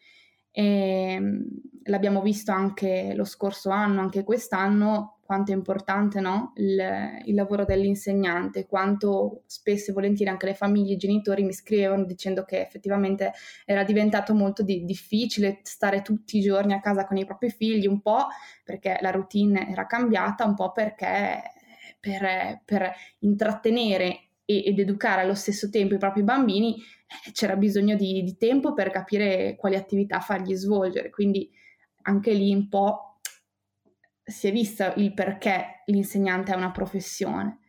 E, 0.58 0.64
ehm, 0.64 1.46
l'abbiamo 1.84 2.22
visto 2.22 2.52
anche 2.52 3.14
lo 3.16 3.26
scorso 3.26 3.70
anno, 3.70 4.02
anche 4.02 4.24
quest'anno, 4.24 5.20
quanto 5.24 5.52
è 5.52 5.56
importante 5.56 6.20
no? 6.20 6.54
il, 6.56 7.22
il, 7.26 7.36
lavoro 7.36 7.64
dell'insegnante, 7.64 8.66
quanto 8.66 9.43
spesso 9.46 9.91
e 9.91 9.93
volentieri 9.93 10.32
anche 10.32 10.48
le 10.48 10.56
famiglie, 10.56 10.93
i 10.93 10.98
genitori 10.98 11.43
mi 11.43 11.54
scrivevano 11.54 12.06
dicendo 12.06 12.43
che 12.43 12.60
effettivamente 12.60 13.34
era 13.65 13.84
diventato 13.84 14.34
molto 14.34 14.63
di, 14.63 14.84
difficile 14.84 15.60
stare 15.62 16.02
tutti 16.02 16.38
i 16.38 16.41
giorni 16.41 16.74
a 16.74 16.80
casa 16.80 17.06
con 17.06 17.17
i 17.17 17.26
propri 17.26 17.52
figli, 17.52 17.86
un 17.86 18.02
po' 18.02 18.26
perché 18.63 18.98
la 19.02 19.12
routine 19.12 19.70
era 19.70 19.86
cambiata, 19.86 20.43
un 20.43 20.56
po' 20.56 20.72
perché 20.72 21.43
per, 22.00 22.62
per 22.65 22.91
intrattenere 23.20 24.27
ed 24.47 24.79
educare 24.79 25.21
allo 25.21 25.36
stesso 25.36 25.69
tempo 25.69 25.93
i 25.93 25.97
propri 25.97 26.23
bambini 26.23 26.75
eh, 26.77 27.31
c'era 27.33 27.57
bisogno 27.57 27.95
di, 27.95 28.23
di 28.23 28.38
tempo 28.38 28.73
per 28.73 28.89
capire 28.89 29.55
quali 29.57 29.75
attività 29.75 30.21
fargli 30.21 30.55
svolgere, 30.55 31.10
quindi 31.10 31.49
anche 32.03 32.31
lì 32.31 32.53
un 32.53 32.69
po' 32.69 33.19
si 34.23 34.47
è 34.47 34.51
visto 34.51 34.93
il 34.95 35.13
perché 35.13 35.83
l'insegnante 35.88 36.53
è 36.53 36.55
una 36.55 36.71
professione 36.71 37.60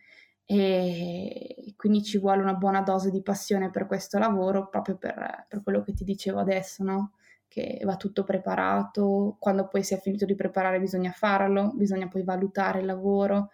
e 0.44 1.74
quindi 1.76 2.02
ci 2.02 2.18
vuole 2.18 2.42
una 2.42 2.54
buona 2.54 2.80
dose 2.80 3.10
di 3.10 3.22
passione 3.22 3.70
per 3.70 3.86
questo 3.86 4.18
lavoro, 4.18 4.68
proprio 4.68 4.96
per, 4.96 5.46
per 5.48 5.62
quello 5.62 5.82
che 5.82 5.92
ti 5.92 6.04
dicevo 6.04 6.38
adesso, 6.38 6.82
no? 6.84 7.12
che 7.48 7.80
va 7.84 7.96
tutto 7.96 8.24
preparato, 8.24 9.36
quando 9.40 9.66
poi 9.66 9.82
si 9.82 9.94
è 9.94 10.00
finito 10.00 10.24
di 10.24 10.34
preparare 10.34 10.78
bisogna 10.78 11.10
farlo, 11.10 11.72
bisogna 11.74 12.06
poi 12.08 12.22
valutare 12.22 12.80
il 12.80 12.86
lavoro 12.86 13.50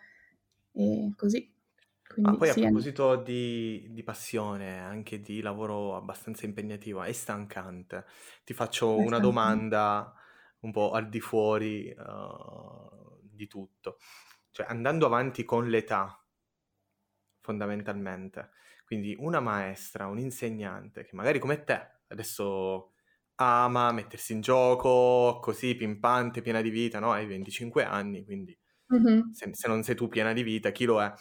e 0.73 1.13
così. 1.17 1.54
Quindi, 2.15 2.31
Ma 2.31 2.37
poi 2.37 2.51
sì, 2.53 2.61
a 2.61 2.63
proposito 2.63 3.17
di, 3.17 3.89
di, 3.91 4.03
passione, 4.05 4.79
anche 4.79 5.21
di 5.21 5.41
lavoro 5.41 5.97
abbastanza 5.97 6.47
impegnativo, 6.47 7.03
è 7.03 7.11
stancante. 7.13 8.05
Ti 8.45 8.55
faccio 8.55 8.91
una 8.91 9.19
stancante. 9.19 9.27
domanda 9.27 10.15
un 10.61 10.71
po' 10.71 10.93
al 10.93 11.09
di 11.09 11.21
fuori 11.21 11.93
uh, 11.97 13.19
di 13.21 13.49
tutto. 13.49 13.99
Cioè, 14.53 14.67
andando 14.69 15.07
avanti 15.07 15.45
con 15.45 15.69
l'età, 15.69 16.25
fondamentalmente. 17.41 18.51
Quindi 18.87 19.17
una 19.19 19.41
maestra, 19.41 20.07
un 20.07 20.21
insegnante 20.21 21.03
che 21.03 21.17
magari 21.17 21.41
come 21.41 21.65
te 21.65 22.03
adesso 22.09 22.93
ama 23.37 23.91
mettersi 23.91 24.33
in 24.35 24.41
gioco, 24.41 25.41
così 25.41 25.75
pimpante, 25.75 26.43
piena 26.43 26.61
di 26.61 26.71
vita, 26.71 27.01
no? 27.01 27.11
Hai 27.11 27.27
25 27.27 27.85
anni, 27.85 28.25
quindi 28.25 28.57
mm-hmm. 28.95 29.31
se, 29.33 29.51
se 29.53 29.69
non 29.69 29.83
sei 29.83 29.97
tu 29.97 30.07
piena 30.09 30.33
di 30.33 30.45
vita, 30.45 30.71
chi 30.71 30.85
lo 30.85 31.03
è? 31.03 31.13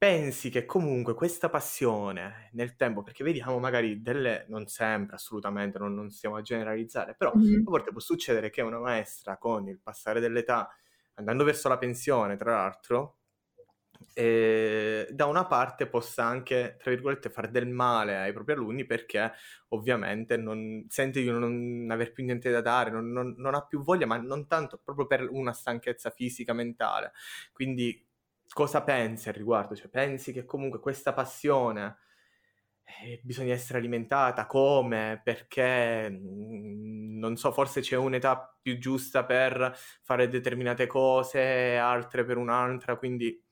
Pensi 0.00 0.48
che 0.48 0.64
comunque 0.64 1.12
questa 1.12 1.50
passione 1.50 2.48
nel 2.52 2.74
tempo, 2.74 3.02
perché 3.02 3.22
vediamo 3.22 3.58
magari 3.58 4.00
delle, 4.00 4.46
non 4.48 4.66
sempre 4.66 5.16
assolutamente, 5.16 5.78
non, 5.78 5.92
non 5.92 6.08
stiamo 6.08 6.36
a 6.36 6.40
generalizzare, 6.40 7.14
però 7.14 7.34
mm-hmm. 7.36 7.66
a 7.66 7.70
volte 7.70 7.90
può 7.90 8.00
succedere 8.00 8.48
che 8.48 8.62
una 8.62 8.78
maestra 8.78 9.36
con 9.36 9.68
il 9.68 9.78
passare 9.78 10.18
dell'età, 10.18 10.70
andando 11.16 11.44
verso 11.44 11.68
la 11.68 11.76
pensione 11.76 12.38
tra 12.38 12.52
l'altro, 12.52 13.18
eh, 14.14 15.06
da 15.10 15.26
una 15.26 15.44
parte 15.44 15.86
possa 15.86 16.24
anche, 16.24 16.76
tra 16.78 16.90
virgolette, 16.90 17.28
fare 17.28 17.50
del 17.50 17.68
male 17.68 18.16
ai 18.16 18.32
propri 18.32 18.54
alunni 18.54 18.86
perché 18.86 19.30
ovviamente 19.68 20.38
non, 20.38 20.82
sente 20.88 21.20
di 21.20 21.28
non 21.28 21.86
aver 21.90 22.12
più 22.12 22.24
niente 22.24 22.50
da 22.50 22.62
dare, 22.62 22.90
non, 22.90 23.10
non, 23.10 23.34
non 23.36 23.54
ha 23.54 23.66
più 23.66 23.82
voglia, 23.82 24.06
ma 24.06 24.16
non 24.16 24.46
tanto 24.46 24.80
proprio 24.82 25.06
per 25.06 25.28
una 25.30 25.52
stanchezza 25.52 26.08
fisica, 26.08 26.54
mentale. 26.54 27.12
Quindi 27.52 28.08
cosa 28.52 28.82
pensi 28.82 29.28
al 29.28 29.34
riguardo? 29.34 29.74
Cioè, 29.74 29.88
pensi 29.88 30.32
che 30.32 30.44
comunque 30.44 30.80
questa 30.80 31.12
passione 31.12 31.98
eh, 33.02 33.20
bisogna 33.22 33.54
essere 33.54 33.78
alimentata? 33.78 34.46
Come? 34.46 35.20
Perché? 35.22 36.10
Mm, 36.10 37.18
non 37.18 37.36
so, 37.36 37.52
forse 37.52 37.80
c'è 37.80 37.96
un'età 37.96 38.56
più 38.60 38.78
giusta 38.78 39.24
per 39.24 39.76
fare 40.02 40.28
determinate 40.28 40.86
cose, 40.86 41.76
altre 41.76 42.24
per 42.24 42.36
un'altra, 42.36 42.96
quindi 42.96 43.42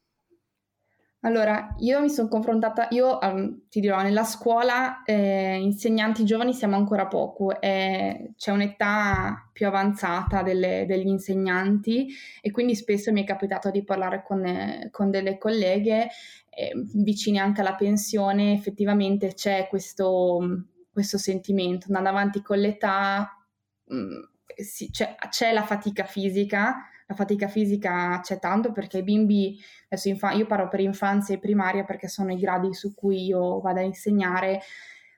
allora, 1.20 1.74
io 1.78 2.00
mi 2.00 2.10
sono 2.10 2.28
confrontata, 2.28 2.86
io 2.90 3.18
um, 3.20 3.62
ti 3.68 3.80
dirò, 3.80 4.00
nella 4.02 4.22
scuola 4.22 5.02
eh, 5.02 5.56
insegnanti 5.56 6.24
giovani 6.24 6.54
siamo 6.54 6.76
ancora 6.76 7.08
poco, 7.08 7.60
eh, 7.60 8.32
c'è 8.36 8.52
un'età 8.52 9.48
più 9.52 9.66
avanzata 9.66 10.42
delle, 10.42 10.84
degli 10.86 11.08
insegnanti 11.08 12.08
e 12.40 12.50
quindi 12.52 12.76
spesso 12.76 13.10
mi 13.10 13.22
è 13.22 13.26
capitato 13.26 13.70
di 13.70 13.82
parlare 13.82 14.22
con, 14.24 14.88
con 14.92 15.10
delle 15.10 15.38
colleghe 15.38 16.08
eh, 16.50 16.72
vicine 16.94 17.40
anche 17.40 17.62
alla 17.62 17.74
pensione, 17.74 18.52
effettivamente 18.52 19.34
c'è 19.34 19.66
questo, 19.68 20.66
questo 20.92 21.18
sentimento, 21.18 21.86
andando 21.88 22.10
avanti 22.10 22.42
con 22.42 22.58
l'età 22.58 23.44
mh, 23.86 23.96
mm, 23.96 24.22
sì, 24.62 24.90
c'è, 24.90 25.14
c'è 25.30 25.52
la 25.52 25.62
fatica 25.62 26.04
fisica, 26.04 26.76
la 27.08 27.14
fatica 27.14 27.48
fisica 27.48 28.20
c'è 28.20 28.38
tanto 28.38 28.70
perché 28.70 28.98
i 28.98 29.02
bimbi, 29.02 29.58
adesso 29.88 30.08
infa- 30.08 30.32
io 30.32 30.46
parlo 30.46 30.68
per 30.68 30.80
infanzia 30.80 31.34
e 31.34 31.38
primaria 31.38 31.84
perché 31.84 32.06
sono 32.06 32.32
i 32.32 32.38
gradi 32.38 32.74
su 32.74 32.94
cui 32.94 33.24
io 33.24 33.60
vado 33.60 33.80
a 33.80 33.82
insegnare, 33.82 34.60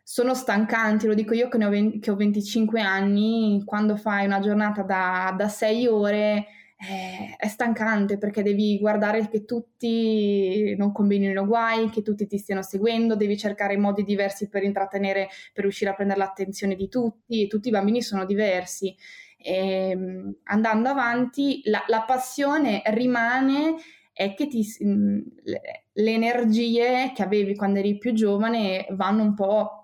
sono 0.05 0.35
stancanti, 0.35 1.07
lo 1.07 1.15
dico 1.15 1.35
io 1.35 1.49
che, 1.49 1.65
ho, 1.65 1.69
20, 1.69 1.99
che 1.99 2.11
ho 2.11 2.17
25 2.17 2.81
anni, 2.81 3.63
quando 3.65 3.97
fai 3.97 4.25
una 4.25 4.39
giornata 4.39 4.83
da, 4.83 5.35
da 5.37 5.49
6 5.49 5.87
ore 5.89 6.47
eh, 6.77 7.35
è 7.37 7.49
stancante 7.49 8.19
perché 8.19 8.43
devi 8.43 8.79
guardare 8.79 9.29
che 9.29 9.45
tutti 9.45 10.75
non 10.77 10.93
combinino 10.93 11.45
guai, 11.45 11.91
che 11.91 12.03
tutti 12.03 12.27
ti 12.27 12.39
stiano 12.39 12.63
seguendo, 12.63 13.17
devi 13.17 13.37
cercare 13.37 13.77
modi 13.77 14.03
diversi 14.03 14.49
per 14.49 14.63
intrattenere, 14.63 15.29
per 15.53 15.65
riuscire 15.65 15.91
a 15.91 15.95
prendere 15.95 16.21
l'attenzione 16.21 16.75
di 16.77 16.89
tutti 16.89 17.43
e 17.43 17.47
tutti 17.49 17.69
i 17.69 17.73
bambini 17.73 18.01
sono 18.01 18.25
diversi. 18.25 18.97
E, 19.43 19.91
ehm, 19.91 20.37
andando 20.45 20.89
avanti, 20.89 21.63
la, 21.65 21.83
la 21.87 22.03
passione 22.03 22.83
rimane 22.87 23.77
è 24.13 24.35
che 24.35 24.49
ti, 24.49 24.67
le 25.45 26.11
energie 26.13 27.13
che 27.15 27.23
avevi 27.23 27.57
quando 27.57 27.79
eri 27.79 27.97
più 27.97 28.13
giovane 28.13 28.87
vanno 28.91 29.23
un 29.23 29.35
po' 29.35 29.81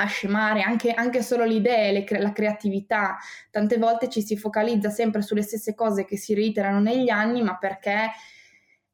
a 0.00 0.06
scemare, 0.06 0.62
anche, 0.62 0.92
anche 0.92 1.22
solo 1.22 1.44
le 1.44 1.54
idee, 1.54 1.92
le, 1.92 2.06
la 2.18 2.32
creatività. 2.32 3.18
Tante 3.50 3.78
volte 3.78 4.08
ci 4.08 4.22
si 4.22 4.36
focalizza 4.36 4.90
sempre 4.90 5.22
sulle 5.22 5.42
stesse 5.42 5.74
cose 5.74 6.04
che 6.04 6.16
si 6.16 6.34
reiterano 6.34 6.80
negli 6.80 7.10
anni, 7.10 7.42
ma 7.42 7.58
perché 7.58 8.10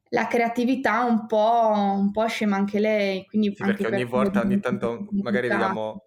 la 0.09 0.27
creatività 0.27 1.03
un 1.03 1.25
po', 1.27 1.71
un 1.73 2.11
po 2.11 2.27
scema 2.27 2.55
anche 2.55 2.79
lei. 2.79 3.25
Quindi 3.25 3.53
sì, 3.55 3.61
anche 3.61 3.83
perché 3.83 3.95
ogni 3.95 4.03
per 4.05 4.11
volta, 4.11 4.41
ogni 4.41 4.59
tanto, 4.59 5.07
magari 5.11 5.47
vediamo 5.47 6.04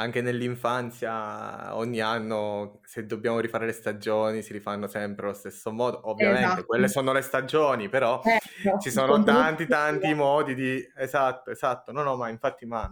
anche 0.00 0.22
nell'infanzia, 0.22 1.76
ogni 1.76 2.00
anno, 2.00 2.80
se 2.84 3.04
dobbiamo 3.04 3.40
rifare 3.40 3.66
le 3.66 3.72
stagioni, 3.72 4.42
si 4.42 4.52
rifanno 4.52 4.86
sempre 4.86 5.26
allo 5.26 5.34
stesso 5.34 5.72
modo. 5.72 6.08
Ovviamente 6.08 6.44
esatto. 6.44 6.66
quelle 6.66 6.88
sono 6.88 7.12
le 7.12 7.20
stagioni, 7.20 7.88
però 7.88 8.22
ecco, 8.22 8.78
ci 8.78 8.90
sono 8.90 9.22
tanti, 9.24 9.66
tanti 9.66 10.14
modi 10.14 10.54
di... 10.54 10.88
Esatto, 10.96 11.50
esatto. 11.50 11.90
No, 11.90 12.02
no, 12.02 12.16
ma 12.16 12.28
infatti, 12.28 12.64
ma 12.64 12.88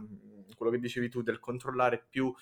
quello 0.57 0.73
che 0.73 0.79
dicevi 0.79 1.09
tu 1.09 1.23
del 1.23 1.38
controllare 1.38 2.05
più 2.11 2.35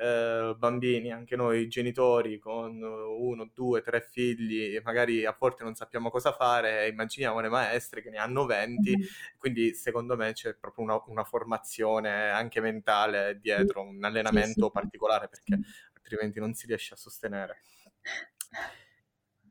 eh, 0.00 0.54
bambini, 0.56 1.12
anche 1.12 1.36
noi 1.36 1.68
genitori 1.68 2.38
con 2.38 2.82
uno, 2.82 3.50
due, 3.52 3.82
tre 3.82 4.00
figli, 4.00 4.74
e 4.74 4.80
magari 4.82 5.26
a 5.26 5.36
volte 5.38 5.62
non 5.62 5.74
sappiamo 5.74 6.08
cosa 6.08 6.32
fare, 6.32 6.88
immaginiamo 6.88 7.40
le 7.40 7.50
maestre 7.50 8.00
che 8.00 8.08
ne 8.08 8.16
hanno 8.16 8.46
20, 8.46 8.90
mm-hmm. 8.90 9.06
quindi 9.36 9.74
secondo 9.74 10.16
me 10.16 10.32
c'è 10.32 10.54
proprio 10.54 10.84
una, 10.84 11.02
una, 11.06 11.24
formazione 11.24 12.30
anche 12.30 12.60
mentale 12.60 13.38
dietro, 13.40 13.82
un 13.82 14.02
allenamento 14.02 14.52
sì, 14.52 14.62
sì. 14.62 14.70
particolare 14.72 15.28
perché 15.28 15.58
altrimenti 15.92 16.40
non 16.40 16.54
si 16.54 16.66
riesce 16.66 16.94
a 16.94 16.96
sostenere. 16.96 17.58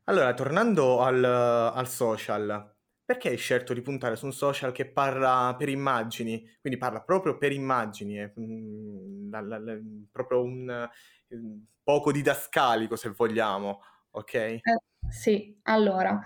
Allora, 0.04 0.34
tornando 0.34 1.00
al, 1.00 1.22
al 1.22 1.88
social, 1.88 2.74
perché 3.10 3.30
hai 3.30 3.36
scelto 3.36 3.74
di 3.74 3.80
puntare 3.80 4.14
su 4.14 4.26
un 4.26 4.32
social 4.32 4.70
che 4.70 4.86
parla 4.86 5.52
per 5.58 5.68
immagini, 5.68 6.48
quindi 6.60 6.78
parla 6.78 7.00
proprio 7.00 7.38
per 7.38 7.50
immagini, 7.50 8.14
è 8.14 8.32
mm, 8.38 9.32
la, 9.32 9.40
la, 9.40 9.78
proprio 10.12 10.42
un, 10.44 10.88
un, 11.30 11.60
poco 11.82 12.12
didascalico 12.12 12.94
se 12.94 13.08
vogliamo, 13.08 13.80
ok? 14.12 14.34
Eh, 14.34 14.60
sì, 15.08 15.58
allora, 15.64 16.20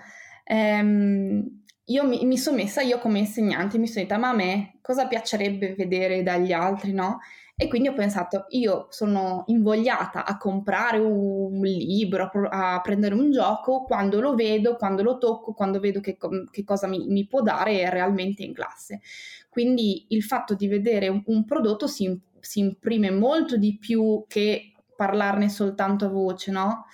ehm, 0.44 1.62
io 1.84 2.06
mi, 2.06 2.26
mi 2.26 2.36
sono 2.36 2.56
messa, 2.56 2.82
io 2.82 2.98
come 2.98 3.20
insegnante, 3.20 3.78
mi 3.78 3.86
sono 3.86 4.02
detta, 4.04 4.18
ma 4.18 4.28
a 4.28 4.34
me 4.34 4.78
cosa 4.82 5.06
piacerebbe 5.06 5.74
vedere 5.74 6.22
dagli 6.22 6.52
altri, 6.52 6.92
no? 6.92 7.20
E 7.56 7.68
quindi 7.68 7.86
ho 7.86 7.94
pensato, 7.94 8.46
io 8.48 8.88
sono 8.90 9.44
invogliata 9.46 10.24
a 10.24 10.36
comprare 10.36 10.98
un 10.98 11.60
libro, 11.60 12.28
a 12.50 12.80
prendere 12.82 13.14
un 13.14 13.30
gioco 13.30 13.84
quando 13.84 14.20
lo 14.20 14.34
vedo, 14.34 14.74
quando 14.74 15.04
lo 15.04 15.18
tocco, 15.18 15.52
quando 15.52 15.78
vedo 15.78 16.00
che, 16.00 16.16
che 16.50 16.64
cosa 16.64 16.88
mi, 16.88 17.06
mi, 17.06 17.28
può 17.28 17.42
dare 17.42 17.88
realmente 17.90 18.42
in 18.42 18.52
classe. 18.52 19.02
Quindi 19.48 20.06
il 20.08 20.24
fatto 20.24 20.54
di 20.54 20.66
vedere 20.66 21.06
un, 21.06 21.44
prodotto 21.44 21.86
si, 21.86 22.20
si, 22.40 22.58
imprime 22.58 23.12
molto 23.12 23.56
di 23.56 23.78
più 23.78 24.24
che 24.26 24.72
parlarne 24.96 25.48
soltanto 25.48 26.06
a 26.06 26.08
voce, 26.08 26.50
no? 26.50 26.86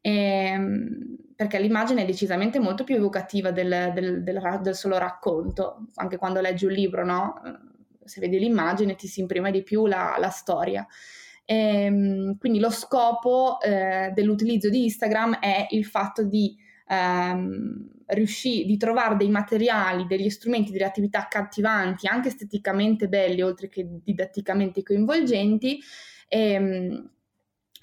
E, 0.00 0.12
ehm, 0.12 1.16
perché 1.36 1.58
l'immagine 1.60 2.04
è 2.04 2.06
decisamente 2.06 2.58
molto 2.58 2.84
più 2.84 2.94
evocativa 2.94 3.50
del, 3.50 3.92
del, 3.92 4.22
del, 4.22 4.60
del 4.62 4.74
solo 4.74 4.96
racconto, 4.96 5.88
anche 5.96 6.16
quando 6.16 6.40
leggi 6.40 6.64
un 6.64 6.72
libro, 6.72 7.04
no? 7.04 7.34
Se 8.06 8.20
vedi 8.20 8.38
l'immagine 8.38 8.94
ti 8.94 9.06
si 9.06 9.20
imprime 9.20 9.50
di 9.50 9.62
più 9.62 9.86
la, 9.86 10.16
la 10.18 10.30
storia. 10.30 10.86
E, 11.44 11.84
ehm, 11.84 12.38
quindi 12.38 12.58
lo 12.58 12.70
scopo 12.70 13.60
eh, 13.60 14.10
dell'utilizzo 14.14 14.68
di 14.68 14.84
Instagram 14.84 15.38
è 15.38 15.66
il 15.70 15.84
fatto 15.84 16.24
di 16.24 16.56
ehm, 16.88 17.88
riuscire 18.06 18.64
di 18.64 18.76
trovare 18.76 19.16
dei 19.16 19.30
materiali, 19.30 20.06
degli 20.06 20.30
strumenti, 20.30 20.72
delle 20.72 20.84
attività 20.84 21.20
accattivanti, 21.20 22.06
anche 22.06 22.28
esteticamente 22.28 23.08
belli, 23.08 23.42
oltre 23.42 23.68
che 23.68 23.86
didatticamente 24.02 24.82
coinvolgenti, 24.82 25.80
ehm, 26.28 27.10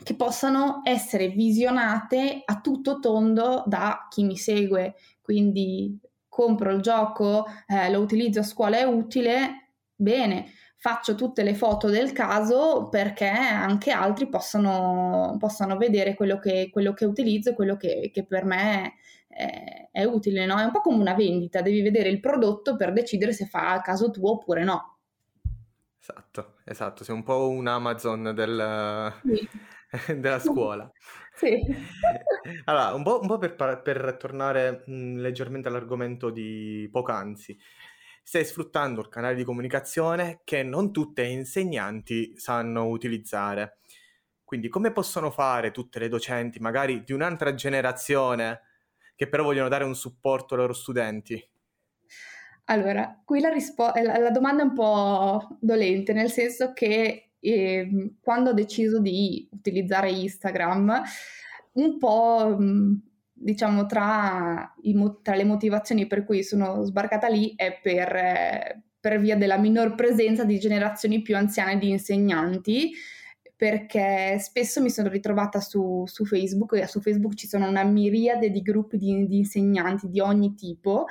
che 0.04 0.16
possano 0.16 0.82
essere 0.84 1.30
visionate 1.30 2.42
a 2.44 2.60
tutto 2.60 3.00
tondo 3.00 3.64
da 3.68 4.08
chi 4.10 4.24
mi 4.24 4.38
segue. 4.38 4.96
Quindi 5.22 5.98
compro 6.28 6.72
il 6.72 6.82
gioco, 6.82 7.46
eh, 7.68 7.92
lo 7.92 8.00
utilizzo 8.00 8.40
a 8.40 8.44
scuola, 8.44 8.78
è 8.78 8.84
utile, 8.84 9.63
bene, 10.04 10.52
faccio 10.84 11.16
tutte 11.16 11.44
le 11.44 11.56
foto 11.56 11.90
del 11.90 12.12
caso 12.12 12.90
perché 12.90 13.26
anche 13.26 13.92
altri 13.92 14.28
possano, 14.28 15.38
possano 15.40 15.78
vedere 15.78 16.14
quello 16.14 16.38
che, 16.38 16.70
quello 16.72 16.94
che, 16.94 17.06
utilizzo 17.06 17.52
e 17.52 17.56
quello 17.56 17.78
che, 17.78 18.12
che 18.14 18.26
per 18.26 18.44
me 18.44 18.96
è, 19.30 19.88
è 19.92 20.04
utile. 20.04 20.46
No? 20.46 20.60
È 20.60 20.64
un 20.64 20.72
po' 20.72 20.82
come 20.82 20.98
una 20.98 21.16
vendita, 21.16 21.62
devi 21.62 21.82
vedere 21.82 22.10
il 22.10 22.20
prodotto 22.20 22.76
per 22.76 22.92
decidere 22.92 23.32
se 23.32 23.46
fa 23.46 23.72
a 23.72 23.82
caso 23.82 24.12
tuo 24.12 24.34
oppure 24.34 24.64
no. 24.66 25.00
Esatto, 26.02 26.56
esatto, 26.66 27.06
sei 27.06 27.16
un 27.16 27.24
po' 27.24 27.48
un 27.48 27.66
Amazon 27.66 28.34
del, 28.36 29.14
sì. 29.24 29.50
della 30.20 30.40
scuola. 30.40 30.92
Sì. 31.36 31.60
Allora, 32.66 32.94
un 32.94 33.02
po', 33.02 33.20
un 33.22 33.28
po 33.28 33.40
per, 33.40 33.56
per, 33.82 34.18
tornare 34.20 34.84
mh, 34.86 35.20
leggermente 35.20 35.68
all'argomento 35.68 36.30
di 36.30 36.88
poc'anzi 36.92 37.58
stai 38.24 38.46
sfruttando 38.46 39.02
il 39.02 39.10
canale 39.10 39.36
di 39.36 39.44
comunicazione 39.44 40.42
che 40.44 40.64
non 40.64 40.92
tutte 40.92 41.24
le 41.24 41.30
insegnanti 41.30 42.38
sanno 42.38 42.88
utilizzare. 42.88 43.78
Quindi 44.44 44.70
come 44.70 44.92
possono 44.92 45.30
fare 45.30 45.72
tutte 45.72 46.00
le 46.00 46.08
docenti, 46.08 46.60
magari 46.60 47.04
di 47.04 47.12
un'altra 47.12 47.54
generazione, 47.54 48.62
che 49.16 49.28
però 49.28 49.44
vogliono 49.44 49.70
dare 49.70 49.84
un 49.84 49.96
supporto 49.96 50.54
ai 50.54 50.62
loro 50.62 50.74
studenti? 50.74 51.52
Allora, 52.66 53.22
qui 53.26 53.42
la, 53.42 53.50
rispo- 53.50 53.92
la, 53.94 54.18
la 54.18 54.30
domanda 54.32 54.64
è 54.64 54.66
un 54.66 54.74
po' 54.74 55.58
dolente, 55.60 56.14
nel 56.14 56.32
senso 56.32 56.72
che 56.72 57.32
eh, 57.40 58.16
quando 58.22 58.52
ho 58.52 58.54
deciso 58.54 59.00
di 59.00 59.48
utilizzare 59.52 60.12
Instagram, 60.12 61.02
un 61.74 61.98
po' 61.98 62.56
mh, 62.58 63.02
diciamo, 63.44 63.86
tra, 63.86 64.74
i, 64.82 64.96
tra, 65.22 65.36
le 65.36 65.44
motivazioni 65.44 66.08
per 66.08 66.24
cui 66.24 66.44
sono 66.44 66.84
sbarcata 66.84 67.28
lì 67.28 67.54
è 67.56 67.80
per, 67.82 68.82
per 69.00 69.20
via 69.20 69.36
della 69.36 69.58
minor 69.58 69.96
presenza 69.96 70.44
di 70.44 70.58
generazioni 70.60 71.22
più 71.22 71.36
anziane 71.36 71.78
di 71.78 71.90
insegnanti, 71.90 72.92
perché 73.56 74.38
spesso 74.40 74.82
mi 74.82 74.90
sono 74.90 75.10
ritrovata 75.10 75.60
su, 75.60 76.04
su, 76.06 76.26
Facebook 76.26 76.74
e 76.74 76.88
su 76.88 77.02
Facebook 77.02 77.36
ci 77.36 77.48
sono 77.48 77.68
una 77.68 77.84
miriade 77.84 78.50
di 78.50 78.62
gruppi 78.62 78.98
di, 78.98 79.28
di 79.28 79.38
insegnanti 79.38 80.10
di 80.10 80.20
ogni 80.20 80.56
tipo 80.56 81.06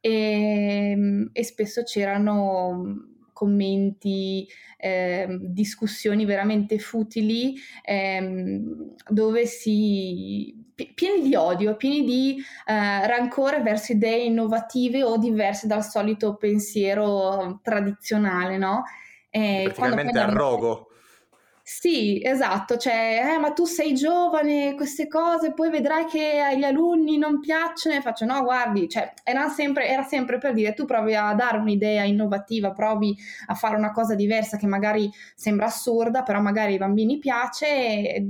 e, 0.00 1.28
e 1.32 1.44
spesso 1.44 1.82
c'erano 1.82 3.12
commenti, 3.32 4.46
eh, 4.78 5.38
discussioni 5.40 6.24
veramente 6.24 6.78
futili, 6.78 7.54
ehm, 7.82 8.94
dove 9.10 9.44
si 9.44 10.63
pieni 10.74 11.22
di 11.22 11.34
odio, 11.34 11.76
pieni 11.76 12.04
di 12.04 12.42
eh, 12.66 13.06
rancore 13.06 13.62
verso 13.62 13.92
idee 13.92 14.24
innovative 14.24 15.02
o 15.04 15.16
diverse 15.16 15.66
dal 15.66 15.84
solito 15.84 16.36
pensiero 16.36 17.60
tradizionale, 17.62 18.58
no? 18.58 18.84
E 19.30 19.70
Praticamente 19.74 20.18
arrogo. 20.18 20.88
Sì, 21.66 22.20
esatto, 22.22 22.76
cioè, 22.76 23.22
eh, 23.24 23.38
ma 23.38 23.52
tu 23.52 23.64
sei 23.64 23.94
giovane, 23.94 24.74
queste 24.74 25.08
cose, 25.08 25.54
poi 25.54 25.70
vedrai 25.70 26.04
che 26.04 26.38
agli 26.40 26.62
alunni 26.62 27.16
non 27.16 27.40
piacciono 27.40 27.96
e 27.96 28.02
faccio, 28.02 28.26
no, 28.26 28.42
guardi, 28.42 28.86
cioè, 28.86 29.14
era 29.24 29.48
sempre, 29.48 29.88
era 29.88 30.02
sempre 30.02 30.36
per 30.36 30.52
dire, 30.52 30.74
tu 30.74 30.84
provi 30.84 31.14
a 31.14 31.32
dare 31.32 31.56
un'idea 31.56 32.02
innovativa, 32.02 32.72
provi 32.72 33.16
a 33.46 33.54
fare 33.54 33.76
una 33.76 33.92
cosa 33.92 34.14
diversa 34.14 34.58
che 34.58 34.66
magari 34.66 35.10
sembra 35.34 35.64
assurda, 35.64 36.22
però 36.22 36.38
magari 36.42 36.72
ai 36.72 36.78
bambini 36.78 37.18
piace 37.18 37.66
e 37.66 38.26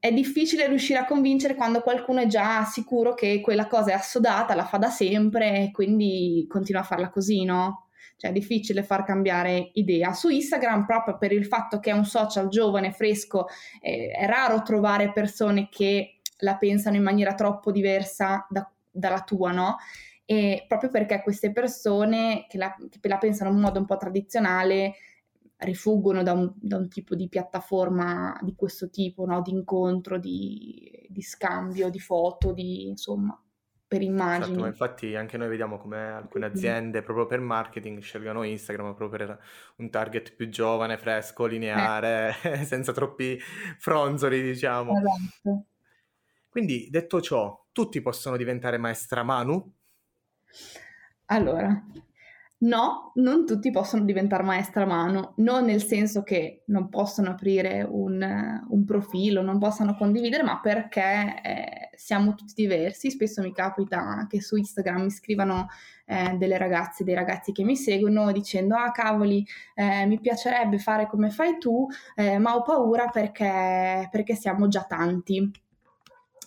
è 0.00 0.12
difficile 0.12 0.68
riuscire 0.68 0.98
a 0.98 1.04
convincere 1.04 1.54
quando 1.54 1.80
qualcuno 1.80 2.20
è 2.20 2.26
già 2.26 2.64
sicuro 2.64 3.14
che 3.14 3.40
quella 3.40 3.66
cosa 3.66 3.90
è 3.90 3.94
assodata, 3.94 4.54
la 4.54 4.64
fa 4.64 4.78
da 4.78 4.90
sempre 4.90 5.62
e 5.62 5.70
quindi 5.72 6.46
continua 6.48 6.82
a 6.82 6.84
farla 6.84 7.10
così, 7.10 7.44
no? 7.44 7.88
Cioè 8.16 8.30
è 8.30 8.32
difficile 8.32 8.82
far 8.82 9.04
cambiare 9.04 9.70
idea. 9.74 10.12
Su 10.12 10.28
Instagram, 10.28 10.86
proprio 10.86 11.18
per 11.18 11.32
il 11.32 11.46
fatto 11.46 11.80
che 11.80 11.90
è 11.90 11.94
un 11.94 12.04
social 12.04 12.48
giovane, 12.48 12.92
fresco, 12.92 13.46
eh, 13.80 14.10
è 14.10 14.26
raro 14.26 14.62
trovare 14.62 15.12
persone 15.12 15.68
che 15.70 16.20
la 16.38 16.56
pensano 16.56 16.96
in 16.96 17.02
maniera 17.02 17.34
troppo 17.34 17.72
diversa 17.72 18.46
da, 18.48 18.68
dalla 18.90 19.22
tua, 19.22 19.50
no? 19.52 19.76
E 20.24 20.64
proprio 20.68 20.90
perché 20.90 21.22
queste 21.22 21.52
persone 21.52 22.46
che 22.48 22.58
la, 22.58 22.74
che 23.00 23.08
la 23.08 23.18
pensano 23.18 23.50
in 23.50 23.58
modo 23.58 23.78
un 23.78 23.86
po' 23.86 23.96
tradizionale 23.96 24.94
rifuggono 25.58 26.22
da 26.22 26.32
un, 26.32 26.52
da 26.54 26.76
un, 26.76 26.88
tipo 26.88 27.14
di 27.14 27.28
piattaforma 27.28 28.38
di 28.42 28.54
questo 28.54 28.90
tipo, 28.90 29.24
no? 29.26 29.42
di 29.42 29.50
incontro, 29.50 30.18
di, 30.18 31.06
di, 31.08 31.22
scambio, 31.22 31.90
di 31.90 31.98
foto, 31.98 32.52
di, 32.52 32.88
insomma, 32.88 33.40
per 33.86 34.02
immagini. 34.02 34.52
Esatto, 34.52 34.66
infatti 34.66 35.14
anche 35.16 35.36
noi 35.36 35.48
vediamo 35.48 35.78
come 35.78 35.98
alcune 35.98 36.46
aziende 36.46 37.02
proprio 37.02 37.26
per 37.26 37.40
marketing 37.40 38.00
scelgono 38.00 38.44
Instagram 38.44 38.94
proprio 38.94 39.08
per 39.08 39.40
un 39.76 39.90
target 39.90 40.34
più 40.34 40.48
giovane, 40.48 40.98
fresco, 40.98 41.46
lineare, 41.46 42.36
eh. 42.42 42.62
senza 42.64 42.92
troppi 42.92 43.38
fronzoli, 43.78 44.42
diciamo. 44.42 44.92
Esatto. 44.92 45.64
Quindi, 46.48 46.88
detto 46.90 47.20
ciò, 47.20 47.66
tutti 47.72 48.00
possono 48.00 48.36
diventare 48.36 48.78
maestra 48.78 49.22
Manu? 49.22 49.74
Allora, 51.26 51.84
No, 52.60 53.12
non 53.14 53.46
tutti 53.46 53.70
possono 53.70 54.02
diventare 54.04 54.42
maestra 54.42 54.82
a 54.82 54.86
mano, 54.86 55.34
non 55.36 55.64
nel 55.64 55.80
senso 55.80 56.24
che 56.24 56.64
non 56.66 56.88
possono 56.88 57.30
aprire 57.30 57.86
un, 57.88 58.20
un 58.68 58.84
profilo, 58.84 59.42
non 59.42 59.60
possano 59.60 59.94
condividere, 59.94 60.42
ma 60.42 60.58
perché 60.60 61.40
eh, 61.40 61.90
siamo 61.94 62.34
tutti 62.34 62.54
diversi. 62.56 63.12
Spesso 63.12 63.42
mi 63.42 63.52
capita 63.52 64.26
che 64.28 64.40
su 64.42 64.56
Instagram 64.56 65.02
mi 65.02 65.10
scrivano 65.10 65.68
eh, 66.06 66.36
delle 66.36 66.58
ragazze, 66.58 67.04
dei 67.04 67.14
ragazzi 67.14 67.52
che 67.52 67.62
mi 67.62 67.76
seguono 67.76 68.32
dicendo 68.32 68.74
ah 68.74 68.90
cavoli, 68.90 69.46
eh, 69.76 70.06
mi 70.06 70.18
piacerebbe 70.18 70.78
fare 70.78 71.06
come 71.06 71.30
fai 71.30 71.58
tu, 71.58 71.86
eh, 72.16 72.38
ma 72.38 72.56
ho 72.56 72.62
paura 72.62 73.06
perché, 73.06 74.08
perché 74.10 74.34
siamo 74.34 74.66
già 74.66 74.82
tanti. 74.82 75.48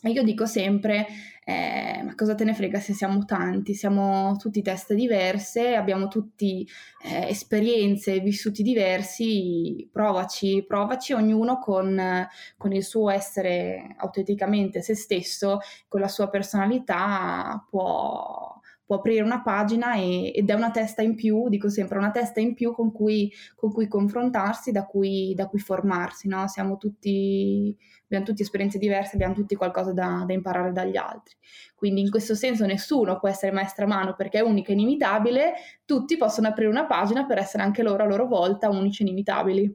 Io 0.04 0.24
dico 0.24 0.48
sempre, 0.48 1.06
eh, 1.46 2.02
ma 2.04 2.16
cosa 2.16 2.34
te 2.34 2.44
ne 2.44 2.56
frega 2.56 2.80
se 2.80 2.94
siamo 2.94 3.24
tanti, 3.24 3.76
siamo 3.76 4.36
tutti 4.38 4.64
teste 4.64 4.96
diverse, 4.96 5.76
abbiamo 5.76 6.08
tutti 6.08 6.68
eh, 7.04 7.28
esperienze, 7.30 8.20
vissuti 8.20 8.64
diversi, 8.64 9.88
provaci, 9.92 10.66
provaci 10.68 11.14
ognuno 11.14 11.60
con, 11.60 12.28
con, 12.58 12.74
il 12.74 12.84
suo 12.84 13.12
essere 13.12 13.96
autenticamente 13.98 14.82
se 14.82 14.96
stesso, 14.96 15.60
con 15.88 16.00
la 16.02 16.08
sua 16.08 16.30
personalità 16.30 17.64
può, 17.70 18.60
può 18.92 19.00
aprire 19.00 19.24
una 19.24 19.42
pagina 19.42 19.96
e, 19.96 20.34
ed 20.36 20.50
è 20.50 20.54
una 20.54 20.70
testa 20.70 21.02
in 21.02 21.16
più, 21.16 21.48
dico 21.48 21.70
sempre, 21.70 21.98
una 21.98 22.12
testa 22.12 22.42
in 22.42 22.54
più 22.54 22.74
con 22.74 22.92
cui, 22.92 23.32
con 23.56 23.72
cui 23.72 23.88
confrontarsi, 23.88 24.74
da 24.74 24.86
cui, 24.86 25.34
da 25.34 25.48
cui 25.48 25.60
formarsi, 25.60 26.28
no? 26.28 26.46
Siamo 26.50 26.76
tutti, 26.76 27.74
abbiamo 28.04 28.26
tutti 28.26 28.42
esperienze 28.42 28.78
diverse, 28.78 29.16
abbiamo 29.16 29.34
tutti 29.34 29.56
qualcosa 29.56 29.94
da, 29.94 30.26
da, 30.28 30.34
imparare 30.34 30.74
dagli 30.74 30.98
altri. 30.98 31.36
Quindi 31.74 32.02
in 32.02 32.10
questo 32.10 32.36
senso 32.36 32.66
nessuno 32.66 33.18
può 33.18 33.30
essere 33.30 33.54
maestra 33.54 33.86
a 33.86 33.88
mano 33.88 34.14
perché 34.14 34.40
è 34.40 34.42
unico 34.42 34.72
e 34.72 34.74
inimitabile, 34.74 35.54
tutti 35.86 36.18
possono 36.18 36.50
aprire 36.50 36.70
una 36.70 36.86
pagina 36.86 37.26
per 37.26 37.38
essere 37.38 37.64
anche 37.64 37.84
loro 37.84 38.04
a 38.04 38.08
loro 38.08 38.26
volta 38.26 38.68
unici 38.68 39.04
e 39.04 39.06
inimitabili. 39.06 39.74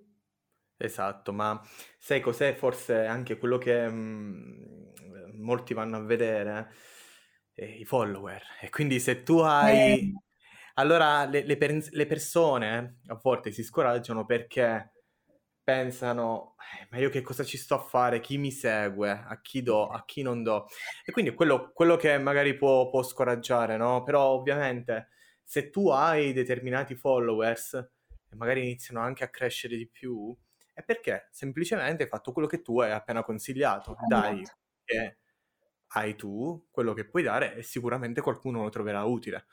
Esatto, 0.76 1.32
ma 1.32 1.58
sai 1.98 2.20
cos'è 2.20 2.52
forse 2.52 3.06
anche 3.06 3.38
quello 3.38 3.56
che 3.56 3.88
mh, 3.88 3.94
mm, 3.94 5.42
molti 5.42 5.72
vanno 5.72 5.96
a 5.96 6.00
vedere? 6.00 6.68
Eh, 7.56 7.78
i 7.80 7.84
follower. 7.84 8.42
E 8.60 8.70
quindi 8.70 9.00
se 9.00 9.22
tu 9.22 9.38
hai... 9.38 9.92
Eh. 9.92 10.12
Allora 10.74 11.24
le, 11.24 11.42
le, 11.42 11.56
per- 11.56 11.88
le 11.90 12.06
persone 12.06 12.98
a 13.06 13.18
volte 13.20 13.50
si 13.50 13.62
scoraggiano 13.62 14.26
perché 14.26 14.92
pensano, 15.64 16.54
eh, 16.78 16.86
ma 16.90 16.98
io 16.98 17.08
che 17.08 17.22
cosa 17.22 17.42
ci 17.42 17.56
sto 17.56 17.74
a 17.76 17.78
fare? 17.78 18.20
Chi 18.20 18.36
mi 18.36 18.52
segue? 18.52 19.10
A 19.10 19.40
chi 19.40 19.62
do? 19.62 19.88
A 19.88 20.04
chi 20.04 20.22
non 20.22 20.42
do? 20.42 20.66
E 21.04 21.12
quindi 21.12 21.34
quello, 21.34 21.72
quello 21.72 21.96
che 21.96 22.18
magari 22.18 22.54
può, 22.54 22.90
può, 22.90 23.02
scoraggiare, 23.02 23.76
no? 23.76 24.02
Però 24.02 24.28
ovviamente 24.28 25.08
se 25.42 25.70
tu 25.70 25.88
hai 25.88 26.32
determinati 26.32 26.94
followers 26.94 27.72
e 28.30 28.36
magari 28.36 28.60
iniziano 28.60 29.00
anche 29.00 29.24
a 29.24 29.28
crescere 29.28 29.76
di 29.76 29.88
più, 29.88 30.36
è 30.74 30.82
perché 30.82 31.28
semplicemente 31.32 32.02
hai 32.02 32.08
fatto 32.08 32.32
quello 32.32 32.46
che 32.46 32.60
tu 32.60 32.80
hai 32.80 32.92
appena 32.92 33.24
consigliato. 33.24 33.96
Dai, 34.06 34.42
esatto. 34.42 34.58
che 34.84 35.16
hai 35.88 36.14
tu, 36.16 36.66
quello 36.70 36.92
che 36.92 37.06
puoi 37.06 37.22
dare 37.22 37.56
e 37.56 37.62
sicuramente 37.62 38.20
qualcuno 38.20 38.62
lo 38.62 38.68
troverà 38.68 39.04
utile. 39.04 39.46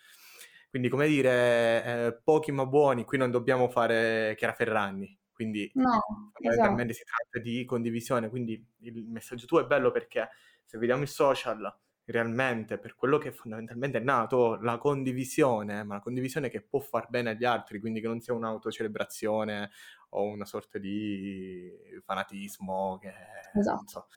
Quindi, 0.70 0.90
come 0.90 1.08
dire, 1.08 1.84
eh, 1.86 2.20
pochi 2.24 2.52
ma 2.52 2.66
buoni, 2.66 3.04
qui 3.04 3.18
non 3.18 3.30
dobbiamo 3.30 3.70
fare 3.70 4.34
Chiara 4.36 4.54
Ferragni, 4.54 5.16
quindi 5.32 5.70
no, 5.76 6.32
fondamentalmente 6.34 6.94
esatto. 6.94 7.08
si 7.08 7.30
tratta 7.30 7.40
di 7.40 7.64
condivisione, 7.66 8.30
quindi 8.30 8.66
il 8.80 9.06
messaggio 9.08 9.46
tuo 9.46 9.60
è 9.60 9.66
bello 9.66 9.92
perché 9.92 10.30
se 10.66 10.78
vediamo 10.80 11.04
il 11.04 11.10
social 11.10 11.72
realmente 12.06 12.80
per 12.80 12.96
quello 12.96 13.18
che 13.18 13.32
fondamentalmente 13.32 14.00
è 14.00 14.02
nato 14.02 14.56
la 14.62 14.78
condivisione, 14.78 15.84
ma 15.84 15.96
la 15.96 16.02
condivisione 16.02 16.50
che 16.50 16.62
può 16.62 16.80
far 16.80 17.08
bene 17.10 17.32
agli 17.32 17.46
altri, 17.46 17.80
quindi 17.80 18.02
che 18.02 18.08
non 18.08 18.20
sia 18.20 18.34
un'autocelebrazione 18.34 19.70
o 20.10 20.24
una 20.24 20.46
sorta 20.46 20.80
di 20.80 21.72
fanatismo 22.04 22.98
che 23.00 23.14
esatto. 23.54 23.76
non 23.76 23.88
so, 23.88 24.08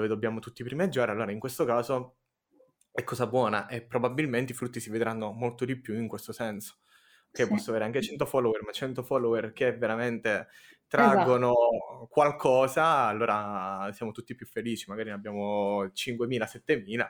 dove 0.00 0.08
dobbiamo 0.08 0.40
tutti 0.40 0.64
primeggiare, 0.64 1.12
allora 1.12 1.30
in 1.30 1.38
questo 1.38 1.64
caso 1.64 2.16
è 2.90 3.04
cosa 3.04 3.26
buona 3.26 3.68
e 3.68 3.82
probabilmente 3.82 4.52
i 4.52 4.54
frutti 4.54 4.80
si 4.80 4.90
vedranno 4.90 5.32
molto 5.32 5.64
di 5.64 5.78
più 5.78 5.94
in 5.96 6.08
questo 6.08 6.32
senso. 6.32 6.78
Che 7.32 7.44
sì. 7.44 7.48
posso 7.48 7.70
avere 7.70 7.84
anche 7.84 8.02
100 8.02 8.26
follower, 8.26 8.62
ma 8.64 8.72
100 8.72 9.04
follower 9.04 9.52
che 9.52 9.76
veramente 9.76 10.48
traggono 10.88 11.52
esatto. 11.52 12.06
qualcosa, 12.10 12.84
allora 13.06 13.88
siamo 13.92 14.10
tutti 14.10 14.34
più 14.34 14.46
felici, 14.46 14.86
magari 14.88 15.10
ne 15.10 15.14
abbiamo 15.14 15.84
5.000, 15.84 16.26
7.000. 16.26 17.08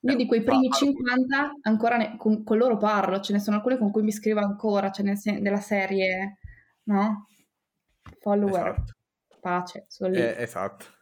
Io 0.00 0.16
di 0.16 0.26
quei 0.26 0.42
primi 0.42 0.68
50 0.68 1.60
ancora 1.62 1.96
ne, 1.96 2.16
con, 2.18 2.44
con, 2.44 2.58
loro 2.58 2.76
parlo, 2.76 3.20
ce 3.20 3.32
ne 3.32 3.38
sono 3.38 3.56
alcune 3.56 3.78
con 3.78 3.90
cui 3.90 4.02
mi 4.02 4.12
scrivo 4.12 4.40
ancora, 4.40 4.90
ce 4.90 5.02
ne 5.02 5.18
della 5.40 5.60
serie, 5.60 6.36
no? 6.84 7.26
Follower, 8.20 8.68
esatto. 8.68 8.92
pace, 9.40 9.86
sono 9.88 10.10
lì. 10.10 10.18
Eh, 10.18 10.34
esatto. 10.42 10.93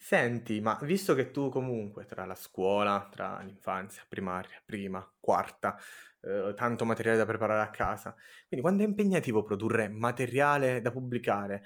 Senti, 0.00 0.60
ma 0.60 0.78
visto 0.82 1.14
che 1.14 1.30
tu 1.32 1.48
comunque 1.48 2.04
tra 2.06 2.24
la 2.24 2.34
scuola, 2.36 3.08
tra 3.10 3.40
l'infanzia, 3.40 4.04
primaria, 4.08 4.62
prima, 4.64 5.04
quarta, 5.18 5.76
eh, 6.20 6.52
tanto 6.54 6.84
materiale 6.84 7.18
da 7.18 7.26
preparare 7.26 7.62
a 7.62 7.70
casa, 7.70 8.14
quindi 8.46 8.60
quando 8.64 8.84
è 8.84 8.86
impegnativo 8.86 9.42
produrre 9.42 9.88
materiale 9.88 10.80
da 10.80 10.92
pubblicare, 10.92 11.62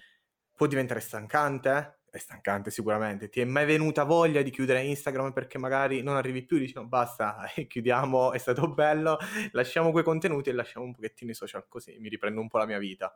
può 0.57 0.67
diventare 0.67 1.01
stancante? 1.01 2.01
È 2.11 2.19
stancante 2.19 2.71
sicuramente. 2.71 3.29
Ti 3.29 3.41
è 3.41 3.45
mai 3.45 3.65
venuta 3.67 4.05
voglia 4.05 4.41
di 4.43 4.51
chiudere 4.51 4.83
Instagram 4.83 5.33
perché 5.33 5.59
magari 5.59 6.03
non 6.03 6.17
arrivi 6.17 6.45
più, 6.45 6.59
dici 6.59 6.75
no 6.75 6.87
basta, 6.87 7.45
chiudiamo, 7.69 8.33
è 8.33 8.39
stato 8.39 8.73
bello, 8.73 9.19
lasciamo 9.53 9.91
quei 9.93 10.05
contenuti 10.05 10.49
e 10.51 10.53
lasciamo 10.55 10.87
un 10.87 10.93
pochettino 10.93 11.31
i 11.31 11.35
social 11.35 11.67
così, 11.69 11.99
mi 11.99 12.09
riprendo 12.09 12.41
un 12.41 12.49
po' 12.49 12.59
la 12.59 12.67
mia 12.67 12.79
vita. 12.79 13.15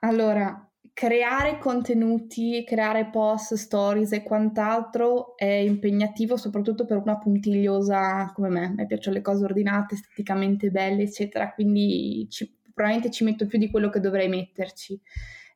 Allora, 0.00 0.64
creare 0.92 1.58
contenuti, 1.58 2.62
creare 2.64 3.06
post, 3.10 3.54
stories 3.54 4.12
e 4.12 4.22
quant'altro 4.22 5.36
è 5.36 5.44
impegnativo 5.44 6.36
soprattutto 6.36 6.84
per 6.84 6.98
una 6.98 7.18
puntigliosa 7.18 8.30
come 8.32 8.48
me. 8.48 8.72
Me 8.76 8.86
piacciono 8.86 9.16
le 9.16 9.22
cose 9.22 9.44
ordinate, 9.44 9.94
esteticamente 9.94 10.70
belle, 10.70 11.02
eccetera, 11.02 11.52
quindi 11.52 12.26
ci, 12.30 12.52
probabilmente 12.72 13.10
ci 13.10 13.24
metto 13.24 13.46
più 13.46 13.58
di 13.58 13.70
quello 13.70 13.90
che 13.90 14.00
dovrei 14.00 14.28
metterci. 14.28 15.00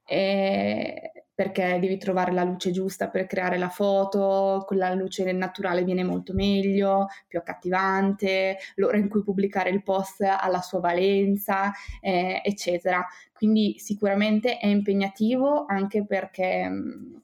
E 0.05 1.22
perché 1.35 1.79
devi 1.81 1.97
trovare 1.97 2.33
la 2.33 2.45
luce 2.45 2.71
giusta 2.71 3.09
per 3.09 3.27
creare 3.27 3.59
la 3.59 3.69
foto, 3.69 4.65
con 4.67 4.77
la 4.77 4.93
luce 4.95 5.31
naturale 5.33 5.85
viene 5.85 6.05
molto 6.05 6.35
meglio, 6.35 7.09
più 7.27 7.39
accattivante, 7.39 8.59
l'ora 8.77 8.99
in 8.99 9.09
cui 9.09 9.23
pubblicare 9.23 9.71
il 9.71 9.83
post 9.83 10.23
ha 10.23 10.47
la 10.49 10.61
sua 10.61 10.81
valenza, 10.81 11.73
eh, 12.01 12.41
eccetera. 12.45 13.07
Quindi 13.33 13.77
sicuramente 13.79 14.59
è 14.59 14.67
impegnativo 14.67 15.65
anche 15.67 16.05
perché... 16.05 16.69
Mm, 16.69 17.15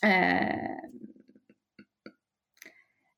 eh, 0.00 0.90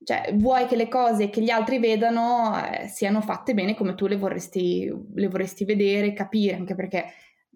cioè, 0.05 0.35
vuoi 0.35 0.67
che 0.67 0.77
le 0.77 0.89
cose 0.89 1.31
che 1.31 1.41
gli 1.41 1.49
altri 1.49 1.79
vedano 1.79 2.53
eh, 2.63 2.89
siano 2.89 3.23
fatte 3.23 3.55
bene 3.55 3.75
come 3.75 3.95
tu 3.95 4.07
le 4.07 4.17
vorresti, 4.17 4.93
le 5.15 5.29
vorresti 5.29 5.65
vedere, 5.65 6.13
capire, 6.13 6.57
anche 6.57 6.75
perché 6.75 7.07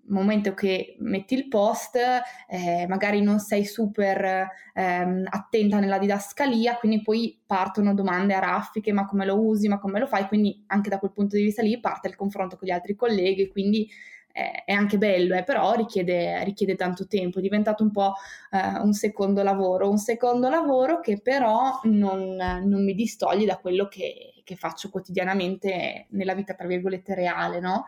momento 0.09 0.55
che 0.55 0.97
metti 0.99 1.35
il 1.35 1.49
post, 1.49 1.97
eh, 2.49 2.87
magari 2.89 3.21
non 3.23 3.39
sei 3.39 3.65
super 3.65 4.49
ehm, 4.75 5.27
attenta 5.29 5.79
nella 5.79 5.99
didascalia, 5.99 6.77
quindi 6.77 7.03
poi 7.03 7.41
partono 7.45 7.95
domande 7.95 8.35
a 8.35 8.41
raffiche, 8.41 8.93
ma 8.93 9.07
come 9.07 9.25
lo 9.25 9.41
usi, 9.41 9.69
ma 9.69 9.79
come 9.79 9.99
lo 9.99 10.07
fai, 10.07 10.27
quindi 10.27 10.65
anche 10.69 10.89
da 10.91 10.99
quel 10.99 11.13
punto 11.13 11.37
di 11.37 11.43
vista 11.43 11.63
lì 11.63 11.79
parte 11.81 12.09
il 12.09 12.17
confronto 12.17 12.57
con 12.57 12.69
gli 12.69 12.73
altri 12.73 12.95
colleghi, 12.95 13.49
quindi 13.49 13.89
eh, 14.33 14.63
è 14.65 14.73
anche 14.73 14.99
bello, 14.99 15.35
eh, 15.35 15.43
però 15.43 15.75
richiede, 15.75 16.45
richiede, 16.45 16.77
tanto 16.77 17.07
tempo, 17.07 17.39
è 17.39 17.43
diventato 17.43 17.83
un 17.83 17.91
po' 17.91 18.15
eh, 18.51 18.79
un 18.81 18.93
secondo 18.93 19.43
lavoro, 19.43 19.91
un 19.91 19.99
secondo 19.99 20.49
lavoro 20.49 21.01
che 21.01 21.21
però 21.21 21.81
non, 21.85 22.37
non 22.37 22.85
mi 22.85 22.95
distoglie 22.95 23.47
da 23.47 23.59
quello 23.59 23.89
che, 23.89 24.35
che 24.45 24.55
faccio 24.57 24.91
quotidianamente 24.91 26.07
nella 26.11 26.35
vita, 26.35 26.55
tra 26.55 26.69
virgolette, 26.69 27.15
reale, 27.15 27.59
no? 27.59 27.87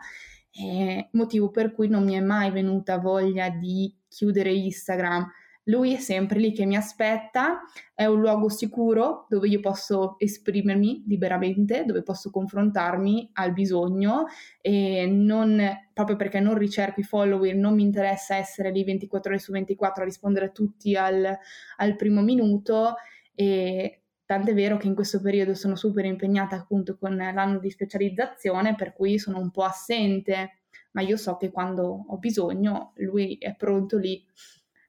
Eh, 0.53 1.09
motivo 1.13 1.49
per 1.49 1.71
cui 1.71 1.87
non 1.87 2.03
mi 2.03 2.13
è 2.13 2.19
mai 2.19 2.51
venuta 2.51 2.97
voglia 2.97 3.49
di 3.49 3.93
chiudere 4.07 4.51
Instagram. 4.53 5.29
lui 5.65 5.93
è 5.93 5.99
sempre 5.99 6.39
lì 6.39 6.51
che 6.53 6.65
mi 6.65 6.75
aspetta, 6.75 7.61
è 7.93 8.05
un 8.05 8.19
luogo 8.19 8.49
sicuro 8.49 9.27
dove 9.29 9.47
io 9.47 9.59
posso 9.59 10.15
esprimermi 10.17 11.03
liberamente, 11.07 11.85
dove 11.85 12.01
posso 12.03 12.31
confrontarmi 12.31 13.29
al 13.33 13.53
bisogno 13.53 14.25
e 14.59 15.05
non, 15.05 15.61
proprio 15.93 16.15
perché 16.17 16.39
non 16.39 16.57
ricerco 16.57 16.99
i 16.99 17.03
follower, 17.03 17.55
non 17.55 17.75
mi 17.75 17.83
interessa 17.83 18.35
essere 18.35 18.71
lì 18.71 18.83
24 18.83 19.31
ore 19.31 19.39
su 19.39 19.51
24 19.51 20.01
a 20.01 20.05
rispondere 20.05 20.47
a 20.47 20.49
tutti 20.49 20.95
al, 20.95 21.37
al 21.77 21.95
primo 21.95 22.21
minuto 22.21 22.95
e 23.35 24.00
tant'è 24.31 24.53
vero 24.53 24.77
che 24.77 24.87
in 24.87 24.95
questo 24.95 25.19
periodo 25.19 25.53
sono 25.53 25.75
super 25.75 26.05
impegnata 26.05 26.55
appunto 26.55 26.97
con 26.97 27.17
l'anno 27.17 27.59
di 27.59 27.69
specializzazione 27.69 28.75
per 28.75 28.93
cui 28.93 29.19
sono 29.19 29.39
un 29.39 29.51
po' 29.51 29.65
assente, 29.65 30.59
ma 30.91 31.01
io 31.01 31.17
so 31.17 31.35
che 31.35 31.51
quando 31.51 32.05
ho 32.07 32.17
bisogno 32.17 32.93
lui 32.95 33.35
è 33.37 33.53
pronto 33.53 33.97
lì 33.97 34.25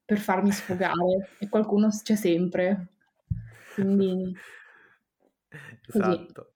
per 0.05 0.19
farmi 0.19 0.53
sfogare 0.53 1.31
e 1.41 1.49
qualcuno 1.49 1.89
c'è 1.89 2.15
sempre. 2.15 2.87
Quindi... 3.75 4.33
Esatto. 5.89 6.53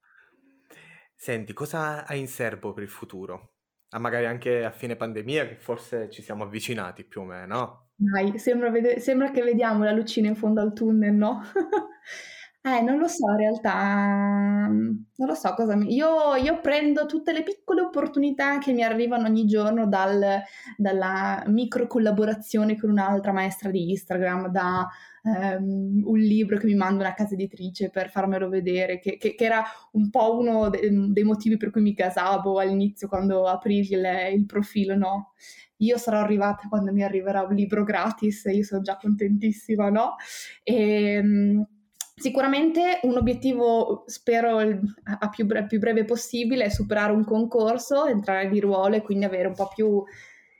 Senti, 1.16 1.52
cosa 1.54 2.06
hai 2.06 2.20
in 2.20 2.28
serbo 2.28 2.72
per 2.72 2.84
il 2.84 2.88
futuro? 2.88 3.54
Ah, 3.88 3.98
magari 3.98 4.26
anche 4.26 4.64
a 4.64 4.70
fine 4.70 4.94
pandemia, 4.94 5.48
che 5.48 5.56
forse 5.56 6.08
ci 6.08 6.22
siamo 6.22 6.44
avvicinati 6.44 7.02
più 7.02 7.22
o 7.22 7.24
meno. 7.24 7.88
Dai, 7.96 8.38
sembra, 8.38 8.70
vede- 8.70 9.00
sembra 9.00 9.32
che 9.32 9.42
vediamo 9.42 9.82
la 9.82 9.92
lucina 9.92 10.28
in 10.28 10.36
fondo 10.36 10.60
al 10.60 10.72
tunnel, 10.72 11.14
no? 11.14 11.42
Eh, 12.66 12.80
non 12.80 12.98
lo 12.98 13.06
so 13.06 13.30
in 13.30 13.36
realtà, 13.36 14.66
non 14.66 15.06
lo 15.14 15.34
so 15.34 15.54
cosa 15.54 15.76
mi... 15.76 15.94
Io, 15.94 16.34
io 16.34 16.60
prendo 16.60 17.06
tutte 17.06 17.32
le 17.32 17.44
piccole 17.44 17.80
opportunità 17.80 18.58
che 18.58 18.72
mi 18.72 18.82
arrivano 18.82 19.28
ogni 19.28 19.46
giorno 19.46 19.86
dal, 19.86 20.42
dalla 20.76 21.44
micro 21.46 21.86
collaborazione 21.86 22.76
con 22.76 22.90
un'altra 22.90 23.32
maestra 23.32 23.70
di 23.70 23.90
Instagram, 23.90 24.48
da 24.48 24.84
um, 25.22 26.02
un 26.06 26.18
libro 26.18 26.58
che 26.58 26.66
mi 26.66 26.74
manda 26.74 27.04
una 27.04 27.14
casa 27.14 27.34
editrice 27.34 27.88
per 27.88 28.10
farmelo 28.10 28.48
vedere, 28.48 28.98
che, 28.98 29.16
che, 29.16 29.36
che 29.36 29.44
era 29.44 29.62
un 29.92 30.10
po' 30.10 30.36
uno 30.36 30.68
de, 30.68 30.90
dei 31.12 31.22
motivi 31.22 31.56
per 31.56 31.70
cui 31.70 31.82
mi 31.82 31.94
casavo 31.94 32.58
all'inizio 32.58 33.06
quando 33.06 33.46
aprì 33.46 33.78
il, 33.78 34.04
il 34.34 34.44
profilo, 34.44 34.96
no? 34.96 35.34
io 35.80 35.98
sarò 35.98 36.18
arrivata 36.18 36.68
quando 36.68 36.90
mi 36.90 37.02
arriverà 37.02 37.42
un 37.42 37.54
libro 37.54 37.84
gratis 37.84 38.44
io 38.46 38.64
sono 38.64 38.80
già 38.80 38.96
contentissima, 38.96 39.90
no? 39.90 40.16
E, 40.62 41.12
ehm, 41.16 41.66
Sicuramente 42.18 43.00
un 43.02 43.18
obiettivo, 43.18 44.04
spero 44.06 44.58
a 44.58 45.28
più, 45.28 45.44
bre- 45.44 45.66
più, 45.66 45.78
breve 45.78 46.06
possibile, 46.06 46.64
è 46.64 46.68
superare 46.70 47.12
un 47.12 47.24
concorso, 47.24 48.06
entrare 48.06 48.48
di 48.48 48.58
ruolo 48.58 48.96
e 48.96 49.02
quindi 49.02 49.26
avere 49.26 49.48
un 49.48 49.54
po' 49.54 49.68
più 49.74 50.02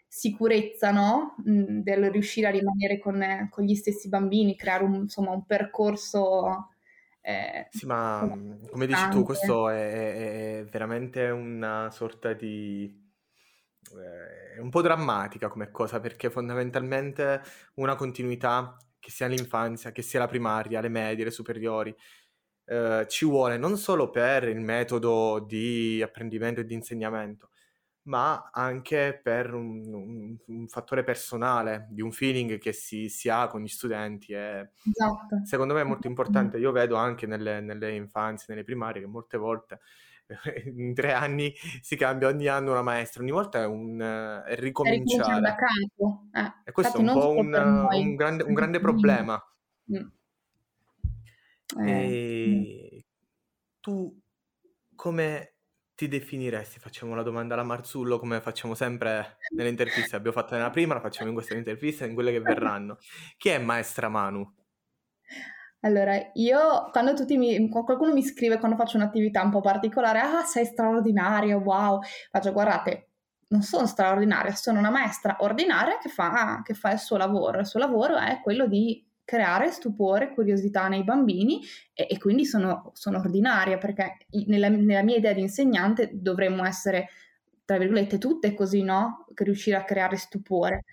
sicurezza 0.06 0.90
no? 0.90 1.34
Mm, 1.48 1.80
del 1.80 2.10
riuscire 2.10 2.48
a 2.48 2.50
rimanere 2.50 2.98
con, 2.98 3.48
con, 3.50 3.64
gli 3.64 3.74
stessi 3.74 4.10
bambini, 4.10 4.54
creare 4.54 4.84
un, 4.84 4.94
insomma, 4.96 5.30
un 5.30 5.46
percorso. 5.46 6.72
Eh, 7.22 7.68
sì, 7.70 7.86
ma 7.86 8.22
mm, 8.22 8.66
come 8.70 8.86
dici 8.86 9.08
tu, 9.08 9.22
questo 9.22 9.70
è, 9.70 10.58
è 10.58 10.64
veramente 10.64 11.30
una 11.30 11.90
sorta 11.90 12.34
di 12.34 13.04
è 14.56 14.58
un 14.58 14.68
po' 14.68 14.82
drammatica 14.82 15.48
come 15.48 15.70
cosa 15.70 16.00
perché 16.00 16.28
fondamentalmente 16.28 17.40
una 17.74 17.94
continuità 17.94 18.76
che 19.06 19.12
sia 19.12 19.28
l'infanzia, 19.28 19.92
che 19.92 20.02
sia 20.02 20.18
la 20.18 20.26
primaria, 20.26 20.80
le 20.80 20.88
medie, 20.88 21.22
le 21.22 21.30
superiori, 21.30 21.94
eh, 22.64 23.06
ci 23.08 23.24
vuole 23.24 23.56
non 23.56 23.76
solo 23.76 24.10
per 24.10 24.48
il 24.48 24.58
metodo 24.58 25.38
di 25.38 26.02
apprendimento 26.02 26.60
e 26.60 26.64
di 26.64 26.74
insegnamento, 26.74 27.50
ma 28.08 28.50
anche 28.52 29.20
per 29.22 29.54
un, 29.54 29.94
un, 29.94 30.36
un 30.44 30.66
fattore 30.66 31.04
personale, 31.04 31.86
di 31.90 32.02
un 32.02 32.10
feeling 32.10 32.58
che 32.58 32.72
si, 32.72 33.08
si 33.08 33.28
ha 33.28 33.46
con 33.46 33.60
gli 33.62 33.68
studenti. 33.68 34.32
E 34.32 34.70
esatto. 34.84 35.40
Secondo 35.44 35.74
me 35.74 35.82
è 35.82 35.84
molto 35.84 36.08
importante, 36.08 36.58
io 36.58 36.72
vedo 36.72 36.96
anche 36.96 37.28
nelle, 37.28 37.60
nelle 37.60 37.94
infanzie, 37.94 38.46
nelle 38.48 38.64
primarie, 38.64 39.02
che 39.02 39.06
molte 39.06 39.38
volte 39.38 39.80
in 40.74 40.94
tre 40.94 41.12
anni 41.12 41.54
si 41.80 41.96
cambia 41.96 42.28
ogni 42.28 42.46
anno 42.48 42.72
una 42.72 42.82
maestra, 42.82 43.22
ogni 43.22 43.30
volta 43.30 43.62
è 43.62 43.66
un 43.66 44.00
è 44.46 44.54
ricominciare. 44.56 45.40
Da 45.40 45.54
capo. 45.54 46.28
Eh, 46.32 46.52
e 46.64 46.72
questo 46.72 46.98
è 46.98 47.00
un 47.00 47.12
po' 47.12 47.30
un, 47.30 47.54
un, 47.54 48.14
grande, 48.14 48.42
un, 48.42 48.54
grande, 48.54 48.80
problema. 48.80 49.40
Mm. 49.92 50.06
Eh, 51.84 53.04
tu 53.80 54.20
come 54.94 55.54
ti 55.94 56.08
definiresti? 56.08 56.78
Facciamo 56.78 57.14
la 57.14 57.22
domanda 57.22 57.54
alla 57.54 57.62
Marzullo 57.62 58.18
come 58.18 58.40
facciamo 58.40 58.74
sempre 58.74 59.38
nelle 59.54 59.68
interviste. 59.68 60.16
Abbiamo 60.16 60.36
fatto 60.36 60.54
nella 60.54 60.70
prima, 60.70 60.94
la 60.94 61.00
facciamo 61.00 61.28
in 61.28 61.34
questa 61.34 61.54
intervista 61.54 62.04
e 62.04 62.08
in 62.08 62.14
quelle 62.14 62.32
che 62.32 62.40
verranno. 62.40 62.98
Chi 63.36 63.48
è 63.50 63.58
maestra 63.58 64.08
Manu? 64.08 64.54
Allora, 65.86 66.30
io 66.34 66.88
quando 66.90 67.14
tutti 67.14 67.36
mi, 67.38 67.68
qualcuno 67.68 68.12
mi 68.12 68.22
scrive 68.22 68.58
quando 68.58 68.76
faccio 68.76 68.96
un'attività 68.96 69.42
un 69.42 69.50
po' 69.50 69.60
particolare, 69.60 70.18
ah, 70.18 70.42
sei 70.42 70.64
straordinaria, 70.64 71.56
wow, 71.56 72.00
faccio 72.28 72.52
guardate, 72.52 73.10
non 73.48 73.62
sono 73.62 73.86
straordinaria, 73.86 74.52
sono 74.52 74.80
una 74.80 74.90
maestra 74.90 75.36
ordinaria 75.40 75.98
che 75.98 76.08
fa, 76.08 76.60
che 76.64 76.74
fa 76.74 76.90
il 76.90 76.98
suo 76.98 77.16
lavoro. 77.16 77.60
Il 77.60 77.66
suo 77.66 77.78
lavoro 77.78 78.16
è 78.16 78.40
quello 78.42 78.66
di 78.66 79.06
creare 79.24 79.70
stupore, 79.70 80.34
curiosità 80.34 80.88
nei 80.88 81.04
bambini 81.04 81.60
e, 81.94 82.08
e 82.10 82.18
quindi 82.18 82.44
sono, 82.44 82.90
sono, 82.94 83.18
ordinaria 83.18 83.78
perché 83.78 84.16
nella, 84.46 84.68
nella, 84.68 85.02
mia 85.02 85.16
idea 85.16 85.32
di 85.32 85.40
insegnante 85.40 86.10
dovremmo 86.14 86.64
essere, 86.64 87.10
tra 87.64 87.78
virgolette, 87.78 88.18
tutte 88.18 88.54
così, 88.54 88.82
no? 88.82 89.26
Che 89.32 89.44
riuscire 89.44 89.76
a 89.76 89.84
creare 89.84 90.16
stupore. 90.16 90.84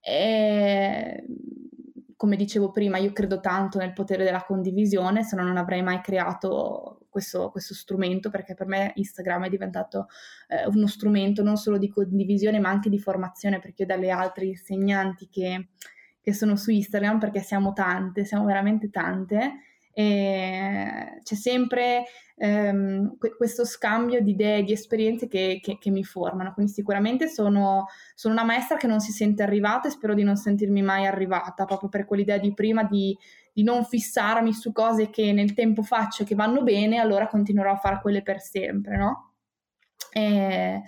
E 0.00 1.26
come 2.20 2.36
dicevo 2.36 2.70
prima, 2.70 2.98
io 2.98 3.14
credo 3.14 3.40
tanto 3.40 3.78
nel 3.78 3.94
potere 3.94 4.24
della 4.24 4.44
condivisione, 4.44 5.24
se 5.24 5.36
no 5.36 5.42
non 5.42 5.56
avrei 5.56 5.80
mai 5.80 6.02
creato 6.02 7.06
questo, 7.08 7.48
questo 7.50 7.72
strumento, 7.72 8.28
perché 8.28 8.52
per 8.52 8.66
me 8.66 8.92
Instagram 8.94 9.46
è 9.46 9.48
diventato 9.48 10.06
eh, 10.48 10.66
uno 10.66 10.86
strumento 10.86 11.42
non 11.42 11.56
solo 11.56 11.78
di 11.78 11.88
condivisione, 11.88 12.60
ma 12.60 12.68
anche 12.68 12.90
di 12.90 12.98
formazione, 12.98 13.58
perché 13.58 13.84
io 13.84 13.86
dalle 13.86 14.10
altre 14.10 14.44
insegnanti 14.44 15.30
che, 15.30 15.68
che 16.20 16.34
sono 16.34 16.56
su 16.56 16.70
Instagram, 16.70 17.18
perché 17.18 17.40
siamo 17.40 17.72
tante, 17.72 18.26
siamo 18.26 18.44
veramente 18.44 18.90
tante, 18.90 19.52
e 19.92 21.20
c'è 21.22 21.34
sempre 21.34 22.04
ehm, 22.36 23.16
questo 23.36 23.64
scambio 23.64 24.22
di 24.22 24.30
idee, 24.30 24.62
di 24.62 24.72
esperienze 24.72 25.28
che, 25.28 25.60
che, 25.62 25.78
che 25.78 25.90
mi 25.90 26.04
formano. 26.04 26.52
Quindi 26.52 26.72
sicuramente 26.72 27.28
sono, 27.28 27.86
sono, 28.14 28.34
una 28.34 28.44
maestra 28.44 28.76
che 28.76 28.86
non 28.86 29.00
si 29.00 29.12
sente 29.12 29.42
arrivata 29.42 29.88
e 29.88 29.92
spero 29.92 30.14
di 30.14 30.22
non 30.22 30.36
sentirmi 30.36 30.82
mai 30.82 31.06
arrivata, 31.06 31.64
proprio 31.64 31.88
per 31.88 32.04
quell'idea 32.04 32.38
di 32.38 32.54
prima 32.54 32.84
di, 32.84 33.16
di 33.52 33.62
non 33.62 33.84
fissarmi 33.84 34.52
su 34.52 34.72
cose 34.72 35.10
che 35.10 35.32
nel 35.32 35.54
tempo 35.54 35.82
faccio 35.82 36.22
e 36.22 36.26
che 36.26 36.34
vanno 36.34 36.62
bene, 36.62 36.98
allora 36.98 37.26
continuerò 37.26 37.72
a 37.72 37.76
fare 37.76 38.00
quelle 38.00 38.22
per 38.22 38.40
sempre, 38.40 38.96
no? 38.96 39.32
E 40.12 40.82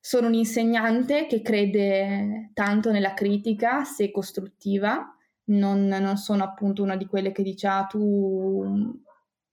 sono 0.00 0.28
un 0.28 0.34
insegnante 0.34 1.26
che 1.26 1.42
crede 1.42 2.50
tanto 2.54 2.90
nella 2.90 3.14
critica, 3.14 3.84
se 3.84 4.10
costruttiva, 4.10 5.17
non, 5.48 5.86
non, 5.86 6.16
sono 6.16 6.44
appunto 6.44 6.82
una 6.82 6.96
di 6.96 7.06
quelle 7.06 7.32
che 7.32 7.42
dice 7.42 7.66
ah 7.66 7.84
tu, 7.84 9.00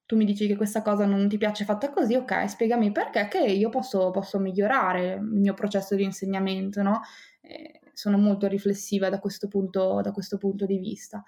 tu, 0.06 0.16
mi 0.16 0.26
dici 0.26 0.48
che 0.48 0.56
questa 0.56 0.82
cosa 0.82 1.06
non 1.06 1.28
ti 1.28 1.38
piace 1.38 1.66
fatta 1.66 1.92
così, 1.92 2.16
ok, 2.16 2.50
spiegami 2.50 2.92
perché 2.92 3.28
che 3.28 3.40
io 3.40 3.70
posso, 3.70 4.12
posso 4.12 4.40
migliorare 4.40 5.16
il 5.16 5.22
mio 5.22 5.54
processo 5.54 5.96
di 5.96 6.04
insegnamento, 6.04 6.82
no? 6.82 7.02
Eh, 7.42 7.82
sono 7.94 8.18
molto 8.18 8.48
riflessiva 8.48 9.10
da 9.10 9.20
questo 9.20 9.48
punto, 9.48 10.02
da 10.02 10.12
questo 10.12 10.38
punto 10.38 10.66
di 10.66 10.78
vista. 10.78 11.24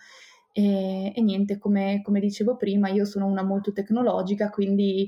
E, 0.58 1.14
e 1.16 1.22
niente, 1.22 1.60
come, 1.60 2.02
come, 2.04 2.20
dicevo 2.20 2.56
prima, 2.56 2.90
io 2.90 3.06
sono 3.06 3.28
una 3.28 3.44
molto 3.44 3.72
tecnologica, 3.72 4.50
quindi 4.50 5.08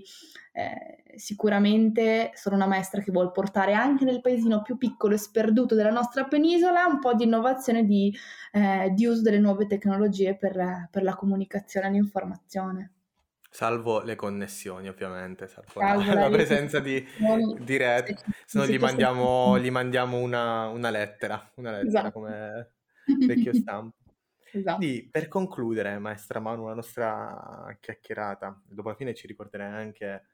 eh, 0.51 1.15
sicuramente 1.15 2.29
sono 2.35 2.55
una 2.55 2.67
maestra 2.67 3.01
che 3.01 3.11
vuole 3.11 3.31
portare 3.31 3.73
anche 3.73 4.05
nel 4.05 4.21
paesino 4.21 4.61
più 4.61 4.77
piccolo 4.77 5.15
e 5.15 5.17
sperduto 5.17 5.73
della 5.73 5.89
nostra 5.89 6.25
penisola 6.25 6.85
un 6.85 6.99
po' 6.99 7.15
di 7.15 7.23
innovazione 7.23 7.83
di, 7.83 8.15
eh, 8.51 8.91
di 8.93 9.07
uso 9.07 9.23
delle 9.23 9.39
nuove 9.39 9.65
tecnologie 9.65 10.37
per, 10.37 10.87
per 10.91 11.01
la 11.01 11.15
comunicazione 11.15 11.87
e 11.87 11.91
l'informazione. 11.93 12.91
Salvo 13.49 14.03
le 14.03 14.15
connessioni, 14.15 14.87
ovviamente, 14.87 15.47
salvo, 15.47 15.79
salvo 15.79 16.03
la, 16.13 16.13
la 16.13 16.29
presenza 16.29 16.79
di, 16.79 17.03
di 17.59 17.77
rete, 17.77 18.17
se 18.45 18.59
no 18.59 18.67
gli 18.67 18.77
mandiamo, 18.77 19.57
gli 19.57 19.71
mandiamo 19.71 20.19
una, 20.19 20.67
una, 20.67 20.91
lettera, 20.91 21.51
una 21.55 21.71
lettera 21.71 21.87
esatto. 21.87 22.11
come 22.11 22.69
vecchio 23.25 23.53
stampo. 23.55 23.97
Esatto. 24.51 24.77
Quindi, 24.77 25.07
per 25.09 25.27
concludere, 25.27 25.97
maestra 25.99 26.39
Manu, 26.39 26.67
la 26.67 26.73
nostra 26.73 27.77
chiacchierata, 27.79 28.61
dopo 28.65 28.89
la 28.89 28.95
fine 28.95 29.13
ci 29.13 29.27
ricorderai 29.27 29.71
anche 29.71 30.25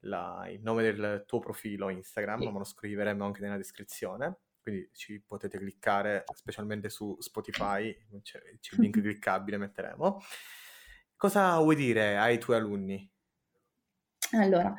la, 0.00 0.46
il 0.50 0.60
nome 0.62 0.82
del 0.82 1.24
tuo 1.26 1.38
profilo 1.38 1.88
Instagram, 1.88 2.40
sì. 2.40 2.50
ma 2.50 2.58
lo 2.58 2.64
scriveremo 2.64 3.24
anche 3.24 3.40
nella 3.40 3.56
descrizione, 3.56 4.38
quindi 4.60 4.90
ci 4.92 5.20
potete 5.20 5.58
cliccare, 5.58 6.24
specialmente 6.34 6.88
su 6.88 7.16
Spotify, 7.18 7.94
c'è, 8.22 8.40
c'è 8.60 8.74
il 8.74 8.80
link 8.80 9.00
cliccabile, 9.00 9.56
metteremo. 9.56 10.20
Cosa 11.16 11.58
vuoi 11.58 11.74
dire 11.74 12.16
ai 12.16 12.38
tuoi 12.38 12.56
alunni? 12.56 13.10
Allora, 14.32 14.74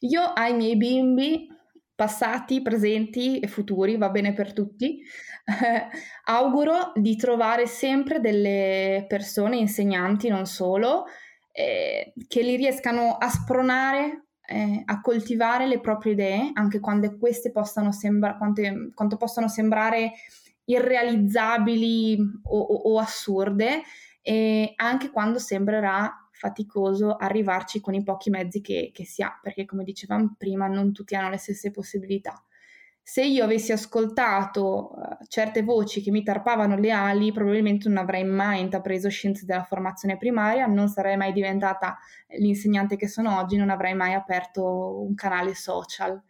io 0.00 0.22
ai 0.22 0.54
miei 0.54 0.76
bimbi 0.76 1.48
passati, 1.94 2.62
presenti 2.62 3.38
e 3.38 3.46
futuri, 3.46 3.96
va 3.96 4.10
bene 4.10 4.32
per 4.32 4.52
tutti. 4.52 5.00
auguro 6.24 6.92
di 6.94 7.16
trovare 7.16 7.66
sempre 7.66 8.20
delle 8.20 9.04
persone, 9.08 9.56
insegnanti 9.56 10.28
non 10.28 10.46
solo, 10.46 11.04
eh, 11.52 12.12
che 12.28 12.42
li 12.42 12.56
riescano 12.56 13.16
a 13.18 13.28
spronare, 13.28 14.26
eh, 14.46 14.82
a 14.84 15.00
coltivare 15.00 15.66
le 15.66 15.80
proprie 15.80 16.12
idee, 16.12 16.50
anche 16.54 16.80
quando 16.80 17.16
queste 17.18 17.50
possano 17.50 17.92
sembra, 17.92 18.36
quante, 18.36 18.90
quanto 18.94 19.16
possono 19.16 19.48
sembrare 19.48 20.12
irrealizzabili 20.64 22.18
o, 22.44 22.58
o, 22.58 22.92
o 22.92 22.98
assurde, 22.98 23.82
e 24.22 24.72
anche 24.76 25.10
quando 25.10 25.38
sembrerà 25.38 26.21
faticoso 26.42 27.14
arrivarci 27.14 27.80
con 27.80 27.94
i 27.94 28.02
pochi 28.02 28.28
mezzi 28.28 28.60
che, 28.60 28.90
che 28.92 29.04
si 29.04 29.22
ha, 29.22 29.38
perché 29.40 29.64
come 29.64 29.84
dicevamo 29.84 30.34
prima 30.36 30.66
non 30.66 30.92
tutti 30.92 31.14
hanno 31.14 31.30
le 31.30 31.36
stesse 31.36 31.70
possibilità. 31.70 32.42
Se 33.00 33.24
io 33.24 33.44
avessi 33.44 33.70
ascoltato 33.70 34.90
uh, 34.90 35.24
certe 35.28 35.62
voci 35.62 36.02
che 36.02 36.10
mi 36.10 36.24
tarpavano 36.24 36.76
le 36.76 36.90
ali, 36.90 37.32
probabilmente 37.32 37.88
non 37.88 37.98
avrei 37.98 38.24
mai 38.24 38.60
intrapreso 38.60 39.08
scienze 39.08 39.44
della 39.44 39.62
formazione 39.62 40.16
primaria, 40.16 40.66
non 40.66 40.88
sarei 40.88 41.16
mai 41.16 41.32
diventata 41.32 41.96
l'insegnante 42.38 42.96
che 42.96 43.06
sono 43.06 43.38
oggi, 43.38 43.56
non 43.56 43.70
avrei 43.70 43.94
mai 43.94 44.14
aperto 44.14 45.00
un 45.00 45.14
canale 45.14 45.54
social. 45.54 46.20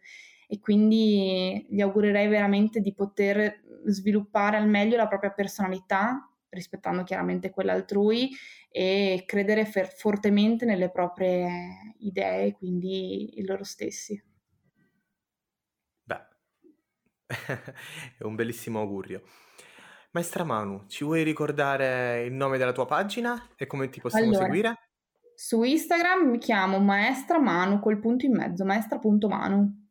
E 0.47 0.59
quindi 0.59 1.65
gli 1.69 1.81
augurerei 1.81 2.27
veramente 2.27 2.79
di 2.81 2.93
poter 2.93 3.61
sviluppare 3.85 4.57
al 4.57 4.67
meglio 4.67 4.97
la 4.97 5.07
propria 5.07 5.31
personalità, 5.31 6.27
rispettando 6.53 7.03
chiaramente 7.03 7.49
quella 7.49 7.73
altrui 7.73 8.29
e 8.69 9.23
credere 9.25 9.65
fer- 9.65 9.95
fortemente 9.95 10.65
nelle 10.65 10.89
proprie 10.89 11.93
idee, 11.99 12.53
quindi 12.53 13.39
i 13.39 13.45
loro 13.45 13.63
stessi. 13.63 14.21
Beh, 16.03 16.27
è 18.17 18.23
un 18.23 18.35
bellissimo 18.35 18.79
augurio. 18.79 19.23
Maestra 20.11 20.43
Manu, 20.43 20.85
ci 20.87 21.03
vuoi 21.03 21.23
ricordare 21.23 22.23
il 22.23 22.33
nome 22.33 22.57
della 22.57 22.71
tua 22.71 22.85
pagina 22.85 23.49
e 23.55 23.65
come 23.65 23.89
ti 23.89 23.99
possiamo 23.99 24.27
allora, 24.27 24.43
seguire? 24.43 24.75
Su 25.35 25.63
Instagram 25.63 26.29
mi 26.29 26.37
chiamo 26.37 26.79
Maestra 26.79 27.39
Manu 27.39 27.79
col 27.79 27.99
punto 27.99 28.25
in 28.25 28.33
mezzo, 28.33 28.63
maestra.manu. 28.63 29.89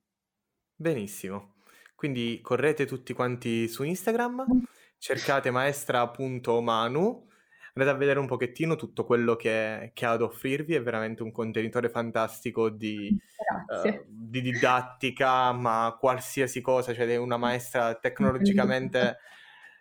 Benissimo. 0.74 1.54
Quindi 1.96 2.40
correte 2.42 2.86
tutti 2.86 3.12
quanti 3.12 3.68
su 3.68 3.82
Instagram 3.82 4.46
mm 4.48 4.62
cercate 5.02 5.50
maestra.manu, 5.50 7.28
andate 7.74 7.96
a 7.96 7.98
vedere 7.98 8.20
un 8.20 8.26
pochettino 8.26 8.76
tutto 8.76 9.04
quello 9.04 9.34
che, 9.34 9.90
che, 9.94 10.06
ha 10.06 10.12
ad 10.12 10.22
offrirvi, 10.22 10.76
è 10.76 10.82
veramente 10.82 11.24
un 11.24 11.32
contenitore 11.32 11.88
fantastico 11.88 12.70
di, 12.70 13.20
uh, 13.66 14.04
di 14.06 14.40
didattica, 14.40 15.50
ma 15.50 15.96
qualsiasi 15.98 16.60
cosa, 16.60 16.94
cioè 16.94 17.16
una 17.16 17.36
maestra 17.36 17.96
tecnologicamente 17.96 19.18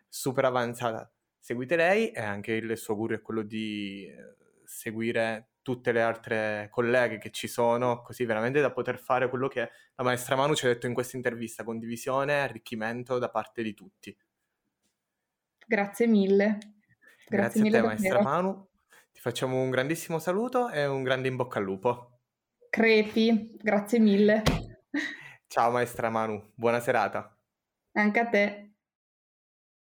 super 0.10 0.46
avanzata. 0.46 1.08
Seguite 1.38 1.76
lei 1.76 2.10
e 2.10 2.22
anche 2.22 2.54
il 2.54 2.76
suo 2.76 2.96
augurio 2.96 3.18
è 3.18 3.22
quello 3.22 3.44
di 3.44 4.08
eh, 4.08 4.36
seguire 4.64 5.50
tutte 5.62 5.92
le 5.92 6.02
altre 6.02 6.68
colleghe 6.72 7.20
che 7.20 7.30
ci 7.30 7.48
sono, 7.48 8.02
così 8.02 8.26
veramente 8.26 8.60
da 8.60 8.72
poter 8.72 8.98
fare 8.98 9.30
quello 9.30 9.48
che 9.48 9.70
la 9.94 10.04
maestra 10.04 10.36
Manu 10.36 10.56
ci 10.56 10.66
ha 10.66 10.70
detto 10.70 10.88
in 10.88 10.96
questa 10.96 11.16
intervista, 11.16 11.64
condivisione 11.64 12.42
arricchimento 12.42 13.20
da 13.20 13.30
parte 13.30 13.62
di 13.62 13.76
tutti. 13.76 14.18
Grazie 15.72 16.06
mille. 16.06 16.58
Grazie, 16.58 17.28
Grazie 17.30 17.62
mille 17.62 17.78
a 17.78 17.82
te, 17.82 17.88
maestra 17.88 18.22
Manu. 18.22 18.68
Ti 19.14 19.22
facciamo 19.22 19.62
un 19.62 19.70
grandissimo 19.70 20.20
saluto 20.20 20.68
e 20.68 20.86
un 20.86 21.02
grande 21.02 21.30
in 21.30 21.38
bocca 21.38 21.60
al 21.60 21.64
lupo. 21.64 22.20
Crepi, 22.70 23.56
grazie 23.58 24.00
mille. 24.00 24.44
Ciao 25.48 25.72
maestra 25.72 26.10
Manu, 26.10 26.52
buona 26.56 26.82
serata. 26.82 27.34
Anche 27.94 28.20
a 28.20 28.26
te. 28.28 28.71